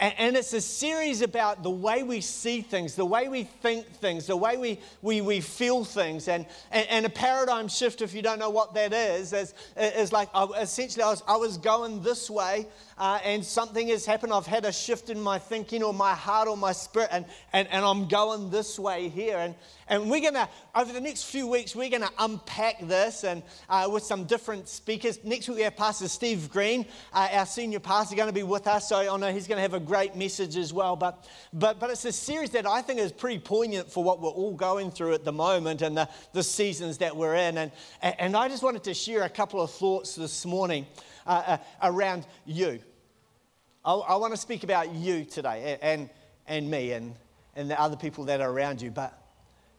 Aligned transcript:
and, 0.00 0.36
it's 0.36 0.52
a 0.52 0.60
series 0.60 1.22
about 1.22 1.62
the 1.62 1.70
way 1.70 2.02
we 2.04 2.20
see 2.20 2.60
things, 2.60 2.94
the 2.94 3.04
way 3.04 3.28
we 3.28 3.44
think 3.44 3.86
things, 3.86 4.26
the 4.26 4.36
way 4.36 4.56
we, 4.56 4.78
we, 5.02 5.20
we 5.20 5.40
feel 5.40 5.84
things. 5.84 6.28
And, 6.28 6.46
and, 6.70 6.86
and 6.88 7.06
a 7.06 7.08
paradigm 7.08 7.66
shift, 7.66 8.00
if 8.00 8.14
you 8.14 8.22
don't 8.22 8.38
know 8.38 8.50
what 8.50 8.74
that 8.74 8.92
is, 8.92 9.32
is, 9.32 9.54
is 9.76 10.12
like 10.12 10.28
essentially 10.58 11.02
I 11.02 11.10
was, 11.10 11.22
I 11.26 11.36
was 11.36 11.58
going 11.58 12.02
this 12.02 12.30
way 12.30 12.66
uh, 12.98 13.20
and 13.24 13.44
something 13.44 13.88
has 13.88 14.04
happened. 14.04 14.32
I've 14.32 14.46
had 14.46 14.64
a 14.64 14.72
shift 14.72 15.08
in 15.08 15.20
my 15.20 15.38
thinking 15.38 15.82
or 15.82 15.94
my 15.94 16.14
heart 16.14 16.48
or 16.48 16.56
my 16.56 16.72
spirit, 16.72 17.08
and, 17.12 17.24
and, 17.52 17.68
and 17.68 17.84
I'm 17.84 18.08
going 18.08 18.50
this 18.50 18.78
way 18.78 19.08
here. 19.08 19.38
And, 19.38 19.54
and 19.88 20.10
we're 20.10 20.20
going 20.20 20.34
to, 20.34 20.48
over 20.74 20.92
the 20.92 21.00
next 21.00 21.24
few 21.24 21.46
weeks, 21.46 21.74
we're 21.74 21.90
going 21.90 22.02
to 22.02 22.12
unpack 22.18 22.86
this 22.86 23.24
and 23.24 23.42
uh, 23.68 23.88
with 23.90 24.02
some 24.02 24.24
different 24.24 24.68
speakers. 24.68 25.22
Next 25.24 25.48
week, 25.48 25.58
we 25.58 25.62
have 25.62 25.76
Pastor 25.76 26.08
Steve 26.08 26.50
Green, 26.50 26.86
uh, 27.12 27.28
our 27.32 27.46
senior 27.46 27.80
pastor, 27.80 28.16
going 28.16 28.28
to 28.28 28.34
be 28.34 28.42
with 28.42 28.66
us. 28.66 28.88
So 28.88 28.96
I 28.96 29.16
know 29.16 29.32
he's 29.32 29.46
going 29.46 29.58
to 29.58 29.62
have 29.62 29.74
a 29.74 29.80
great 29.88 30.14
message 30.14 30.56
as 30.56 30.72
well. 30.72 30.94
But, 30.94 31.26
but, 31.52 31.80
but 31.80 31.90
it's 31.90 32.04
a 32.04 32.12
series 32.12 32.50
that 32.50 32.66
I 32.66 32.82
think 32.82 33.00
is 33.00 33.10
pretty 33.10 33.38
poignant 33.38 33.90
for 33.90 34.04
what 34.04 34.20
we're 34.20 34.28
all 34.28 34.54
going 34.54 34.90
through 34.90 35.14
at 35.14 35.24
the 35.24 35.32
moment 35.32 35.82
and 35.82 35.96
the, 35.96 36.08
the 36.34 36.42
seasons 36.42 36.98
that 36.98 37.16
we're 37.16 37.34
in. 37.34 37.58
And, 37.58 37.72
and 38.02 38.36
I 38.36 38.48
just 38.48 38.62
wanted 38.62 38.84
to 38.84 38.94
share 38.94 39.22
a 39.22 39.28
couple 39.28 39.60
of 39.60 39.70
thoughts 39.70 40.14
this 40.14 40.44
morning 40.44 40.86
uh, 41.26 41.30
uh 41.30 41.58
around 41.82 42.26
you. 42.46 42.80
I, 43.84 43.94
I 43.94 44.16
want 44.16 44.34
to 44.34 44.36
speak 44.36 44.62
about 44.62 44.94
you 44.94 45.24
today 45.24 45.78
and, 45.80 46.10
and 46.46 46.70
me 46.70 46.92
and, 46.92 47.14
and 47.56 47.70
the 47.70 47.80
other 47.80 47.96
people 47.96 48.24
that 48.24 48.42
are 48.42 48.50
around 48.50 48.82
you. 48.82 48.90
But, 48.90 49.18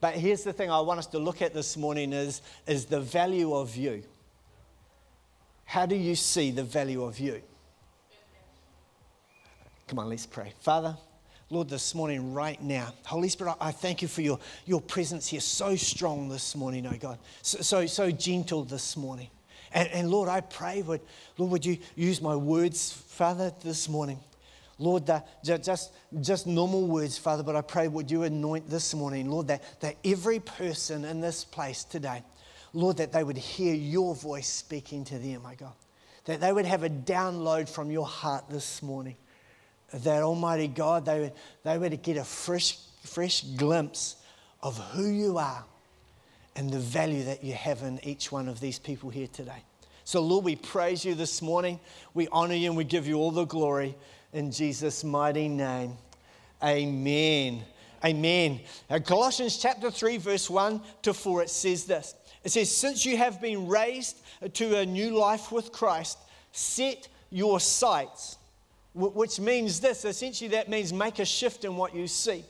but 0.02 0.16
here's 0.16 0.44
the 0.44 0.54
thing 0.54 0.72
I 0.72 0.80
want 0.82 0.98
us 0.98 1.08
to 1.08 1.20
look 1.20 1.42
at 1.44 1.54
this 1.54 1.78
morning 1.78 2.14
is, 2.14 2.42
is 2.66 2.86
the 2.86 3.00
value 3.00 3.54
of 3.54 3.76
you. 3.76 4.04
How 5.66 5.86
do 5.86 5.96
you 5.96 6.16
see 6.16 6.50
the 6.50 6.64
value 6.64 7.04
of 7.04 7.20
you? 7.20 7.44
Come 9.90 9.98
on, 9.98 10.08
let's 10.08 10.28
pray. 10.28 10.54
Father, 10.60 10.96
Lord, 11.50 11.68
this 11.68 11.96
morning, 11.96 12.32
right 12.32 12.62
now, 12.62 12.94
Holy 13.08 13.28
Spirit, 13.28 13.56
I 13.60 13.72
thank 13.72 14.04
you 14.04 14.08
for 14.08 14.22
your, 14.22 14.40
your 14.68 14.82
presence 14.82 15.28
here, 15.28 15.40
so 15.40 15.76
strong 15.76 16.30
this 16.30 16.56
morning, 16.56 16.86
oh 16.86 16.96
God, 16.96 17.18
so, 17.42 17.60
so, 17.62 17.86
so 17.88 18.12
gentle 18.12 18.64
this 18.64 18.96
morning. 18.96 19.30
And, 19.74 19.90
and 19.90 20.12
Lord, 20.12 20.30
I 20.30 20.42
pray, 20.42 20.84
would, 20.84 21.02
Lord, 21.40 21.52
would 21.54 21.66
you 21.66 21.80
use 21.96 22.22
my 22.22 22.36
words, 22.36 22.92
Father, 22.92 23.52
this 23.64 23.90
morning? 23.90 24.20
Lord, 24.78 25.08
that 25.08 25.28
just, 25.44 25.92
just 26.22 26.46
normal 26.46 26.86
words, 26.86 27.18
Father, 27.18 27.42
but 27.42 27.56
I 27.56 27.62
pray, 27.62 27.88
would 27.88 28.12
you 28.12 28.22
anoint 28.22 28.70
this 28.70 28.94
morning, 28.94 29.28
Lord, 29.28 29.48
that, 29.48 29.64
that 29.80 29.96
every 30.06 30.40
person 30.40 31.04
in 31.04 31.20
this 31.20 31.44
place 31.44 31.84
today, 31.84 32.22
Lord, 32.74 32.98
that 32.98 33.12
they 33.12 33.24
would 33.24 33.40
hear 33.40 33.74
your 33.74 34.14
voice 34.14 34.50
speaking 34.50 35.04
to 35.06 35.18
them, 35.18 35.42
my 35.42 35.56
God. 35.56 35.74
That 36.26 36.42
they 36.42 36.54
would 36.54 36.68
have 36.68 36.84
a 36.84 36.92
download 36.92 37.68
from 37.68 37.90
your 37.90 38.06
heart 38.06 38.52
this 38.52 38.84
morning. 38.84 39.16
That 39.94 40.24
Almighty 40.24 40.68
God, 40.68 41.06
they 41.06 41.20
would, 41.20 41.34
they 41.64 41.78
would 41.78 42.02
get 42.02 42.18
a 42.18 42.24
fresh, 42.24 42.78
fresh 43.04 43.42
glimpse 43.42 44.18
of 44.62 44.78
who 44.92 45.08
you 45.08 45.38
are 45.38 45.64
and 46.56 46.72
the 46.72 46.80
value 46.80 47.24
that 47.24 47.44
you 47.44 47.54
have 47.54 47.84
in 47.84 48.00
each 48.06 48.32
one 48.32 48.48
of 48.48 48.60
these 48.60 48.80
people 48.80 49.10
here 49.10 49.28
today. 49.28 49.64
So, 50.04 50.22
Lord, 50.22 50.44
we 50.44 50.56
praise 50.56 51.06
you 51.06 51.14
this 51.14 51.42
morning. 51.42 51.80
We 52.14 52.28
honor 52.32 52.56
you 52.56 52.70
and 52.70 52.76
we 52.76 52.84
give 52.84 53.08
you 53.08 53.18
all 53.18 53.32
the 53.32 53.46
glory 53.46 53.96
in 54.34 54.52
Jesus' 54.52 55.04
mighty 55.04 55.48
name. 55.48 55.94
Amen. 56.64 57.64
Amen. 58.04 58.60
Now, 58.90 58.98
Colossians 59.00 59.58
chapter 59.58 59.92
3, 59.92 60.18
verse 60.18 60.50
1 60.50 60.82
to 61.04 61.14
4, 61.14 61.44
it 61.44 61.50
says 61.50 61.86
this 61.86 62.16
It 62.44 62.50
says, 62.50 62.76
Since 62.76 63.06
you 63.06 63.18
have 63.18 63.40
been 63.40 63.68
raised 63.68 64.18
to 64.54 64.80
a 64.80 64.86
new 64.86 65.12
life 65.12 65.52
with 65.52 65.72
Christ, 65.72 66.18
set 66.52 67.08
your 67.30 67.60
sights, 67.60 68.38
which 68.94 69.40
means 69.40 69.80
this 69.80 70.06
essentially, 70.06 70.50
that 70.50 70.70
means 70.70 70.92
make 70.92 71.20
a 71.20 71.26
shift 71.26 71.66
in 71.66 71.76
what 71.76 71.96
you 71.96 72.08
see. 72.08 72.44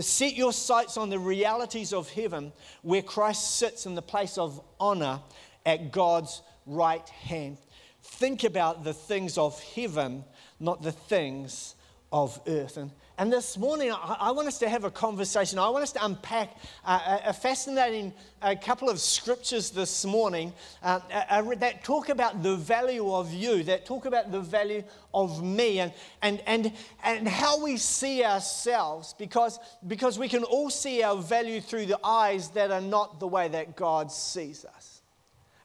Set 0.00 0.34
your 0.34 0.52
sights 0.52 0.96
on 0.96 1.08
the 1.08 1.18
realities 1.18 1.92
of 1.92 2.10
heaven 2.10 2.52
where 2.82 3.02
Christ 3.02 3.56
sits 3.56 3.86
in 3.86 3.94
the 3.94 4.02
place 4.02 4.36
of 4.36 4.60
honor 4.78 5.20
at 5.64 5.92
God's 5.92 6.42
right 6.66 7.08
hand. 7.08 7.56
Think 8.02 8.44
about 8.44 8.84
the 8.84 8.92
things 8.92 9.38
of 9.38 9.60
heaven, 9.74 10.24
not 10.60 10.82
the 10.82 10.92
things 10.92 11.74
of 12.12 12.40
earth. 12.46 12.76
And 12.76 12.90
and 13.18 13.32
this 13.32 13.58
morning, 13.58 13.92
I, 13.92 14.30
want 14.30 14.46
us 14.46 14.58
to 14.60 14.68
have 14.68 14.84
a 14.84 14.92
conversation. 14.92 15.58
I 15.58 15.68
want 15.70 15.82
us 15.82 15.90
to 15.90 16.04
unpack 16.04 16.56
uh, 16.84 17.18
a 17.24 17.32
fascinating 17.32 18.14
a 18.40 18.54
couple 18.54 18.88
of 18.88 19.00
scriptures 19.00 19.70
this 19.70 20.04
morning 20.04 20.52
uh, 20.84 21.00
uh, 21.12 21.42
that 21.56 21.82
talk 21.82 22.10
about 22.10 22.44
the 22.44 22.54
value 22.54 23.12
of 23.12 23.32
you, 23.32 23.64
that 23.64 23.84
talk 23.84 24.06
about 24.06 24.30
the 24.30 24.38
value 24.38 24.84
of 25.12 25.42
me, 25.42 25.80
and, 25.80 25.92
and, 26.22 26.40
and, 26.46 26.72
and 27.02 27.26
how 27.26 27.60
we 27.60 27.76
see 27.76 28.22
ourselves, 28.22 29.16
because, 29.18 29.58
because 29.88 30.16
we 30.16 30.28
can 30.28 30.44
all 30.44 30.70
see 30.70 31.02
our 31.02 31.16
value 31.16 31.60
through 31.60 31.86
the 31.86 31.98
eyes 32.04 32.50
that 32.50 32.70
are 32.70 32.80
not 32.80 33.18
the 33.18 33.26
way 33.26 33.48
that 33.48 33.74
God 33.74 34.12
sees 34.12 34.64
us. 34.64 35.02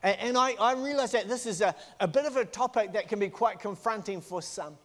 And, 0.01 0.17
and 0.19 0.37
I, 0.39 0.53
I 0.53 0.73
realize 0.73 1.11
that 1.11 1.29
this 1.29 1.45
is 1.45 1.61
a, 1.61 1.75
a 1.99 2.07
bit 2.07 2.25
of 2.25 2.35
a 2.35 2.45
topic 2.45 2.93
that 2.93 3.09
can 3.09 3.19
be 3.19 3.29
quite 3.29 3.59
confronting 3.59 4.21
for 4.21 4.41
some 4.41 4.75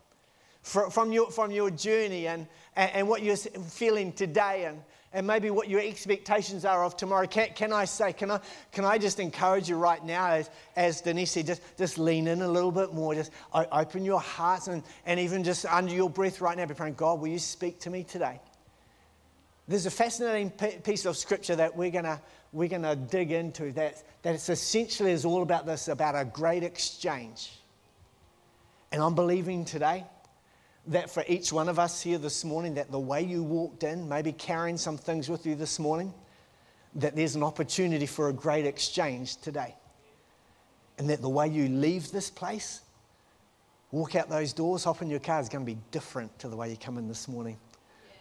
from, 0.63 1.13
your, 1.13 1.31
from 1.31 1.51
your 1.51 1.71
journey 1.71 2.27
and, 2.27 2.47
and, 2.77 3.09
what 3.09 3.23
you're 3.23 3.37
feeling 3.37 4.13
today 4.13 4.65
and, 4.65 4.83
and 5.13 5.27
maybe 5.27 5.51
what 5.51 5.69
your 5.69 5.81
expectations 5.81 6.65
are 6.65 6.85
of 6.85 6.97
tomorrow. 6.97 7.27
Can, 7.27 7.49
can 7.55 7.73
I 7.73 7.85
say, 7.87 8.13
can 8.13 8.31
I, 8.31 8.41
can 8.73 8.85
I 8.85 8.99
just 8.99 9.19
encourage 9.21 9.69
you 9.69 9.77
right 9.77 10.05
now, 10.05 10.29
as, 10.29 10.51
as 10.77 11.01
Denise 11.01 11.31
said, 11.31 11.47
just, 11.47 11.63
just 11.79 11.99
lean 11.99 12.29
in 12.29 12.43
a 12.43 12.49
little 12.49 12.73
bit 12.73 12.93
more, 12.93 13.15
just 13.15 13.33
open 13.55 14.05
your 14.05 14.21
hearts 14.21 14.69
and, 14.69 14.83
and 15.07 15.19
even 15.19 15.45
just 15.45 15.65
under 15.67 15.95
your 15.95 16.11
breath 16.11 16.41
right 16.41 16.57
now, 16.57 16.67
be 16.67 16.75
praying, 16.75 16.95
God, 16.95 17.21
will 17.21 17.29
you 17.29 17.39
speak 17.39 17.81
to 17.81 17.91
me 17.91 18.05
today? 18.05 18.41
There's 19.67 19.87
a 19.87 19.91
fascinating 19.91 20.51
piece 20.51 21.05
of 21.05 21.17
scripture 21.17 21.57
that 21.57 21.77
we're 21.77 21.91
going 21.91 22.19
we're 22.53 22.69
gonna 22.69 22.97
dig 22.97 23.31
into 23.33 23.73
that, 23.73 24.03
that 24.23 24.35
it's 24.35 24.49
essentially 24.49 25.13
is 25.13 25.25
all 25.25 25.43
about 25.43 25.67
this, 25.67 25.89
about 25.89 26.15
a 26.15 26.25
great 26.25 26.63
exchange. 26.63 27.53
And 28.91 29.03
I'm 29.03 29.15
believing 29.15 29.65
today 29.67 30.05
that 30.89 31.11
for 31.11 31.23
each 31.29 31.53
one 31.53 31.69
of 31.69 31.79
us 31.79 32.03
here 32.03 32.19
this 32.19 32.45
morning, 32.45 32.75
that 32.75 32.91
the 32.91 32.99
way 32.99 33.23
you 33.23 33.43
walked 33.43 33.85
in, 33.85 34.09
maybe 34.09 34.33
carrying 34.33 34.77
some 34.77 34.97
things 34.97 35.29
with 35.29 35.47
you 35.47 35.55
this 35.55 35.79
morning, 35.79 36.13
that 36.95 37.15
there's 37.15 37.37
an 37.37 37.43
opportunity 37.43 38.07
for 38.07 38.29
a 38.29 38.33
great 38.33 38.67
exchange 38.67 39.37
today. 39.37 39.75
And 40.99 41.09
that 41.11 41.21
the 41.21 41.29
way 41.29 41.47
you 41.47 41.69
leave 41.69 42.11
this 42.11 42.31
place, 42.31 42.81
walk 43.93 44.17
out 44.17 44.29
those 44.29 44.53
doors, 44.53 44.85
hop 44.85 45.03
in 45.03 45.11
your 45.11 45.21
car, 45.21 45.41
is 45.41 45.49
going 45.49 45.65
to 45.65 45.71
be 45.73 45.79
different 45.91 46.37
to 46.41 46.49
the 46.49 46.57
way 46.57 46.71
you 46.71 46.77
come 46.77 46.99
in 46.99 47.07
this 47.07 47.29
morning. 47.29 47.57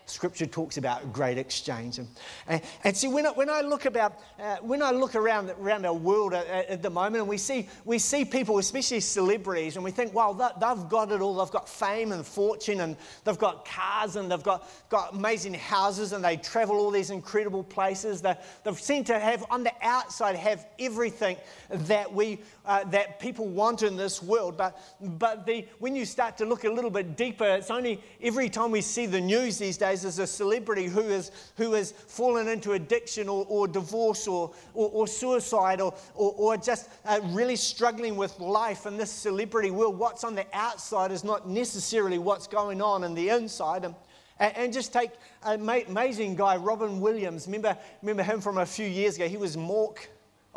Scripture 0.09 0.45
talks 0.45 0.77
about 0.77 1.11
great 1.11 1.37
exchange. 1.37 1.99
And, 1.99 2.07
and, 2.47 2.61
and 2.85 2.95
see, 2.95 3.09
when 3.09 3.25
I, 3.25 3.31
when 3.31 3.49
I 3.49 3.59
look 3.59 3.85
about, 3.85 4.19
uh, 4.39 4.55
when 4.61 4.81
I 4.81 4.91
look 4.91 5.15
around, 5.15 5.49
around 5.51 5.85
our 5.85 5.93
world 5.93 6.33
at, 6.33 6.47
at, 6.47 6.81
the 6.81 6.89
moment, 6.89 7.17
and 7.17 7.27
we 7.27 7.37
see, 7.37 7.67
we 7.83 7.99
see 7.99 8.23
people, 8.23 8.57
especially 8.57 9.01
celebrities, 9.01 9.75
and 9.75 9.83
we 9.83 9.91
think, 9.91 10.13
wow, 10.13 10.31
they've 10.33 10.89
got 10.89 11.11
it 11.11 11.19
all. 11.19 11.35
They've 11.35 11.51
got 11.51 11.67
fame 11.67 12.13
and 12.13 12.25
fortune, 12.25 12.79
and 12.79 12.95
they've 13.25 13.37
got 13.37 13.65
cars, 13.65 14.15
and 14.15 14.31
they've 14.31 14.41
got, 14.41 14.69
got 14.89 15.13
amazing 15.13 15.53
houses, 15.55 16.13
and 16.13 16.23
they 16.23 16.37
travel 16.37 16.77
all 16.77 16.89
these 16.91 17.09
incredible 17.09 17.63
places. 17.63 18.21
They, 18.21 18.35
they've 18.63 18.79
seem 18.79 19.03
to 19.05 19.19
have, 19.19 19.45
on 19.49 19.63
the 19.63 19.73
outside, 19.81 20.37
have 20.37 20.65
everything 20.79 21.35
that 21.69 22.13
we, 22.13 22.39
uh, 22.65 22.85
that 22.85 23.19
people 23.19 23.47
want 23.47 23.83
in 23.83 23.97
this 23.97 24.23
world. 24.23 24.55
But, 24.55 24.79
but 25.01 25.45
the, 25.45 25.67
when 25.79 25.97
you 25.97 26.05
start 26.05 26.37
to 26.37 26.45
look 26.45 26.63
a 26.63 26.69
little 26.69 26.91
bit 26.91 27.17
deeper, 27.17 27.45
it's 27.45 27.71
only 27.71 28.01
every 28.21 28.49
time 28.49 28.71
we 28.71 28.81
see 28.81 29.05
the 29.05 29.19
news 29.19 29.57
these 29.57 29.77
days, 29.77 29.96
as 30.05 30.19
a 30.19 30.27
celebrity 30.27 30.85
who, 30.85 31.01
is, 31.01 31.31
who 31.55 31.73
has 31.73 31.91
fallen 31.91 32.47
into 32.47 32.73
addiction 32.73 33.29
or, 33.29 33.45
or 33.49 33.67
divorce 33.67 34.27
or, 34.27 34.51
or, 34.73 34.89
or 34.89 35.07
suicide 35.07 35.81
or, 35.81 35.93
or, 36.15 36.33
or 36.37 36.57
just 36.57 36.89
uh, 37.05 37.19
really 37.25 37.55
struggling 37.55 38.15
with 38.15 38.39
life 38.39 38.85
in 38.85 38.97
this 38.97 39.11
celebrity 39.11 39.71
world. 39.71 39.97
What's 39.97 40.23
on 40.23 40.35
the 40.35 40.45
outside 40.53 41.11
is 41.11 41.23
not 41.23 41.47
necessarily 41.49 42.17
what's 42.17 42.47
going 42.47 42.81
on 42.81 43.03
in 43.03 43.13
the 43.13 43.29
inside. 43.29 43.85
And, 43.85 43.95
and 44.39 44.73
just 44.73 44.93
take 44.93 45.11
an 45.43 45.67
amazing 45.87 46.35
guy, 46.35 46.57
Robin 46.57 46.99
Williams. 46.99 47.47
Remember, 47.47 47.77
remember 48.01 48.23
him 48.23 48.41
from 48.41 48.57
a 48.57 48.65
few 48.65 48.87
years 48.87 49.15
ago? 49.15 49.27
He 49.27 49.37
was 49.37 49.55
Mork 49.55 50.07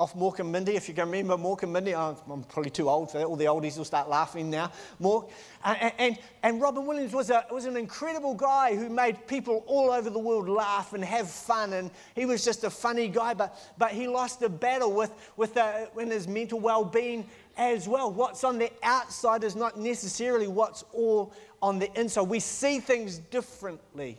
off 0.01 0.15
Mork 0.15 0.39
and 0.39 0.51
Mindy, 0.51 0.77
if 0.77 0.89
you 0.89 0.95
can 0.95 1.11
remember 1.11 1.37
Mork 1.37 1.63
and 1.63 1.75
Mindy. 1.75 1.95
Oh, 1.95 2.17
I'm 2.33 2.43
probably 2.45 2.71
too 2.71 2.89
old 2.89 3.11
for 3.11 3.19
that. 3.19 3.27
All 3.27 3.37
the 3.37 3.45
oldies 3.45 3.77
will 3.77 3.85
start 3.85 4.09
laughing 4.09 4.49
now. 4.49 4.73
Mork. 4.99 5.29
And, 5.63 5.93
and, 5.99 6.19
and 6.43 6.61
Robin 6.61 6.87
Williams 6.87 7.13
was, 7.13 7.29
a, 7.29 7.45
was 7.51 7.67
an 7.67 7.77
incredible 7.77 8.35
guy 8.35 8.75
who 8.75 8.89
made 8.89 9.27
people 9.27 9.63
all 9.67 9.91
over 9.91 10.09
the 10.09 10.19
world 10.19 10.49
laugh 10.49 10.95
and 10.95 11.05
have 11.05 11.29
fun. 11.31 11.75
And 11.75 11.91
he 12.15 12.25
was 12.25 12.43
just 12.43 12.65
a 12.65 12.71
funny 12.71 13.09
guy, 13.09 13.35
but, 13.35 13.55
but 13.77 13.91
he 13.91 14.09
lost 14.09 14.41
the 14.41 14.49
battle 14.49 14.91
with, 14.95 15.13
with 15.37 15.55
uh, 15.59 15.87
in 15.99 16.11
his 16.11 16.27
mental 16.27 16.59
well 16.59 16.83
being 16.83 17.29
as 17.59 17.87
well. 17.87 18.11
What's 18.11 18.43
on 18.43 18.57
the 18.57 18.73
outside 18.83 19.45
is 19.45 19.55
not 19.55 19.79
necessarily 19.79 20.49
what's 20.49 20.83
all 20.95 21.35
on 21.61 21.79
the 21.79 21.93
inside. 22.01 22.23
We 22.23 22.41
see 22.41 22.81
things 22.81 23.19
differently. 23.19 24.17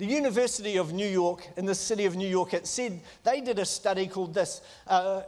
The 0.00 0.06
University 0.06 0.78
of 0.78 0.94
New 0.94 1.06
York, 1.06 1.46
in 1.58 1.66
the 1.66 1.74
city 1.74 2.06
of 2.06 2.16
New 2.16 2.26
York, 2.26 2.54
it 2.54 2.66
said 2.66 3.02
they 3.22 3.42
did 3.42 3.58
a 3.58 3.66
study 3.66 4.06
called 4.06 4.32
this, 4.32 4.62
uh, 4.86 5.24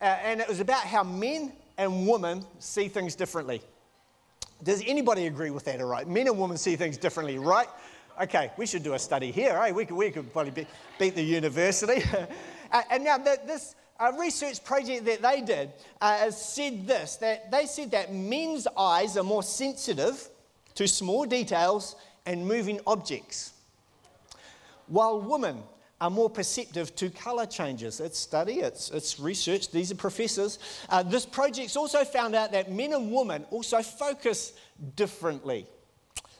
uh, 0.00 0.04
and 0.04 0.40
it 0.40 0.48
was 0.48 0.58
about 0.58 0.84
how 0.84 1.04
men 1.04 1.52
and 1.76 2.08
women 2.08 2.42
see 2.58 2.88
things 2.88 3.14
differently. 3.14 3.60
Does 4.62 4.82
anybody 4.86 5.26
agree 5.26 5.50
with 5.50 5.66
that, 5.66 5.82
all 5.82 5.88
right? 5.88 6.08
Men 6.08 6.28
and 6.28 6.38
women 6.38 6.56
see 6.56 6.76
things 6.76 6.96
differently, 6.96 7.38
right? 7.38 7.68
Okay, 8.22 8.50
we 8.56 8.64
should 8.64 8.82
do 8.82 8.94
a 8.94 8.98
study 8.98 9.30
here, 9.30 9.60
eh? 9.62 9.70
We 9.72 9.84
could, 9.84 9.98
we 9.98 10.10
could 10.10 10.32
probably 10.32 10.52
be, 10.52 10.66
beat 10.98 11.14
the 11.14 11.22
university. 11.22 12.02
and 12.90 13.04
now, 13.04 13.18
this 13.18 13.74
uh, 14.00 14.12
research 14.18 14.64
project 14.64 15.04
that 15.04 15.20
they 15.20 15.42
did 15.42 15.72
uh, 16.00 16.30
said 16.30 16.86
this 16.86 17.16
that 17.16 17.50
they 17.50 17.66
said 17.66 17.90
that 17.90 18.14
men's 18.14 18.66
eyes 18.78 19.18
are 19.18 19.24
more 19.24 19.42
sensitive 19.42 20.30
to 20.74 20.88
small 20.88 21.26
details 21.26 21.96
and 22.24 22.46
moving 22.46 22.80
objects, 22.86 23.52
while 24.86 25.20
women 25.20 25.62
are 26.00 26.10
more 26.10 26.28
perceptive 26.28 26.94
to 26.96 27.08
colour 27.10 27.46
changes. 27.46 28.00
It's 28.00 28.18
study, 28.18 28.60
it's, 28.60 28.90
it's 28.90 29.18
research, 29.18 29.70
these 29.70 29.90
are 29.90 29.96
professors. 29.96 30.58
Uh, 30.88 31.02
this 31.02 31.24
project's 31.24 31.76
also 31.76 32.04
found 32.04 32.34
out 32.34 32.52
that 32.52 32.70
men 32.70 32.92
and 32.92 33.10
women 33.10 33.46
also 33.50 33.80
focus 33.82 34.52
differently. 34.94 35.66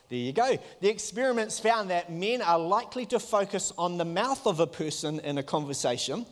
There 0.09 0.19
you 0.19 0.31
go. 0.31 0.57
The 0.79 0.89
experiments 0.89 1.59
found 1.59 1.89
that 1.89 2.11
men 2.11 2.41
are 2.41 2.59
likely 2.59 3.05
to 3.07 3.19
focus 3.19 3.73
on 3.77 3.97
the 3.97 4.05
mouth 4.05 4.45
of 4.45 4.59
a 4.59 4.67
person 4.67 5.19
in 5.19 5.37
a 5.37 5.43
conversation 5.43 6.25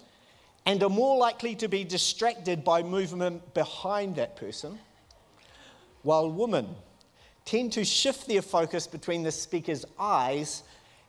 and 0.65 0.81
are 0.81 0.89
more 0.89 1.17
likely 1.17 1.55
to 1.55 1.67
be 1.67 1.83
distracted 1.83 2.63
by 2.63 2.83
movement 2.83 3.53
behind 3.53 4.15
that 4.15 4.35
person, 4.35 4.79
while 6.03 6.29
women 6.29 6.67
tend 7.43 7.73
to 7.73 7.83
shift 7.83 8.27
their 8.27 8.41
focus 8.41 8.87
between 8.87 9.23
the 9.23 9.31
speaker's 9.31 9.85
eyes 9.99 10.63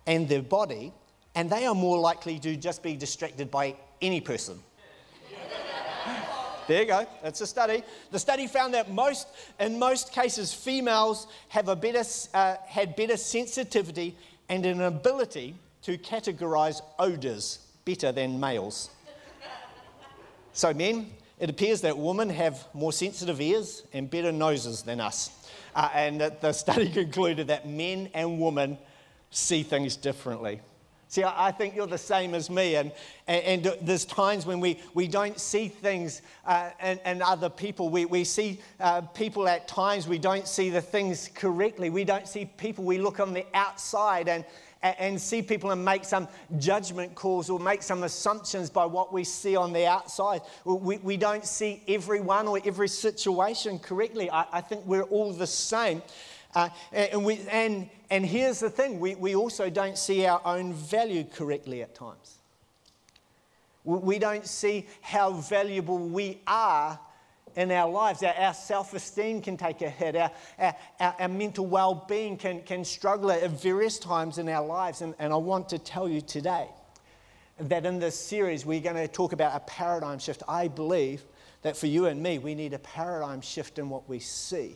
and 0.06 0.29
their 0.29 0.43
body, 0.43 0.93
and 1.35 1.50
they 1.50 1.67
are 1.67 1.75
more 1.75 1.99
likely 1.99 2.38
to 2.38 2.56
just 2.56 2.82
be 2.82 2.97
distracted 2.97 3.50
by 3.50 3.76
any 4.00 4.20
person. 4.20 4.61
There 6.67 6.82
you 6.82 6.88
go. 6.88 7.06
That's 7.23 7.41
a 7.41 7.47
study. 7.47 7.85
The 8.11 8.19
study 8.19 8.49
found 8.49 8.75
that 8.75 8.91
most, 8.91 9.29
in 9.61 9.79
most 9.79 10.12
cases, 10.12 10.53
females 10.53 11.29
have 11.49 11.69
a 11.69 11.76
better, 11.76 12.03
uh, 12.35 12.56
had 12.67 12.97
better 12.97 13.17
sensitivity 13.17 14.17
and 14.49 14.67
an 14.67 14.82
ability 14.82 15.55
to 15.82 15.97
categorize 15.97 16.81
odors 16.99 17.61
better 17.85 18.11
than 18.11 18.41
males. 18.41 18.91
So, 20.53 20.75
men, 20.75 21.12
it 21.38 21.50
appears 21.50 21.82
that 21.82 21.97
women 21.97 22.31
have 22.31 22.67
more 22.75 22.93
sensitive 22.93 23.41
ears 23.41 23.85
and 23.93 24.11
better 24.11 24.32
noses 24.32 24.82
than 24.82 25.00
us. 25.00 25.31
Uh, 25.75 25.91
and 25.94 26.20
the 26.41 26.53
study 26.53 26.88
concluded 26.93 27.47
that 27.49 27.69
men 27.69 28.08
and 28.14 28.41
women 28.41 28.79
see 29.31 29.62
things 29.62 29.96
differently. 29.96 30.61
See, 31.08 31.23
I 31.23 31.52
think 31.52 31.76
you're 31.76 31.87
the 31.87 31.96
same 31.96 32.34
as 32.34 32.50
me, 32.50 32.75
and, 32.75 32.90
and, 33.28 33.64
and 33.64 33.76
there's 33.82 34.05
times 34.05 34.44
when 34.44 34.58
we, 34.58 34.81
we 34.93 35.06
don't 35.06 35.38
see 35.38 35.69
things 35.69 36.20
uh, 36.44 36.70
and, 36.81 36.99
and 37.05 37.23
other 37.23 37.49
people. 37.49 37.90
We, 37.90 38.06
we 38.06 38.25
see 38.25 38.61
uh, 38.81 39.02
people 39.02 39.46
at 39.46 39.69
times, 39.69 40.08
we 40.08 40.19
don't 40.19 40.49
see 40.49 40.69
the 40.69 40.81
things 40.81 41.31
correctly. 41.32 41.90
We 41.90 42.02
don't 42.02 42.26
see 42.26 42.44
people, 42.44 42.82
we 42.84 42.99
look 42.99 43.20
on 43.20 43.34
the 43.34 43.46
outside 43.55 44.28
and, 44.28 44.44
and 44.82 45.20
see 45.20 45.43
people 45.43 45.70
and 45.70 45.84
make 45.84 46.05
some 46.05 46.26
judgment 46.58 47.14
calls 47.14 47.50
or 47.50 47.61
make 47.61 47.84
some 47.84 48.02
assumptions 48.02 48.69
by 48.69 48.84
what 48.84 49.12
we 49.12 49.22
see 49.22 49.55
on 49.55 49.72
the 49.72 49.87
outside. 49.87 50.43
We, 50.64 50.99
we 50.99 51.17
don't 51.17 51.44
see 51.44 51.82
everyone 51.87 52.49
or 52.49 52.61
every 52.64 52.88
situation 52.88 53.79
correctly. 53.79 54.29
I, 54.29 54.46
I 54.52 54.61
think 54.61 54.84
we're 54.87 55.02
all 55.02 55.32
the 55.32 55.46
same. 55.46 56.02
Uh, 56.56 56.70
and, 56.91 57.23
we, 57.23 57.38
and, 57.50 57.87
and 58.08 58.25
here's 58.25 58.61
the 58.61 58.70
thing 58.70 58.99
we, 58.99 59.14
we 59.14 59.37
also 59.37 59.69
don't 59.69 59.99
see 59.99 60.25
our 60.25 60.41
own 60.47 60.73
value 60.73 61.23
correctly 61.23 61.82
at 61.82 61.94
times. 61.94 62.38
We 63.85 64.19
don't 64.19 64.47
see 64.47 64.87
how 65.03 65.35
valuable 65.35 65.99
we 65.99 66.41
are 66.47 66.99
in 67.56 67.70
our 67.70 67.91
lives. 67.91 68.23
Our, 68.23 68.32
our 68.32 68.55
self 68.55 68.94
esteem 68.94 69.43
can 69.43 69.58
take 69.58 69.82
a 69.82 69.91
hit, 69.91 70.17
our, 70.17 70.31
our, 70.58 70.75
our 70.99 71.29
mental 71.29 71.67
well 71.67 72.06
being 72.08 72.38
can, 72.38 72.62
can 72.62 72.87
struggle 72.87 73.31
at 73.31 73.50
various 73.50 73.99
times 73.99 74.38
in 74.38 74.49
our 74.49 74.64
lives. 74.64 75.03
And, 75.03 75.14
and 75.19 75.35
I 75.35 75.37
want 75.37 75.69
to 75.69 75.79
tell 75.79 76.08
you 76.08 76.23
today 76.23 76.69
that 77.58 77.85
in 77.85 77.99
this 77.99 78.19
series, 78.19 78.64
we're 78.64 78.81
going 78.81 78.97
to 78.97 79.08
talk 79.08 79.35
about 79.35 79.55
a 79.55 79.61
paradigm 79.61 80.19
shift. 80.19 80.43
I 80.49 80.69
believe 80.69 81.23
that 81.61 81.76
for 81.76 81.87
you 81.87 82.06
and 82.06 82.23
me, 82.23 82.38
we 82.38 82.55
need 82.55 82.73
a 82.73 82.79
paradigm 82.79 83.43
shift 83.43 83.79
in 83.79 83.91
what 83.91 84.08
we 84.08 84.20
see, 84.20 84.75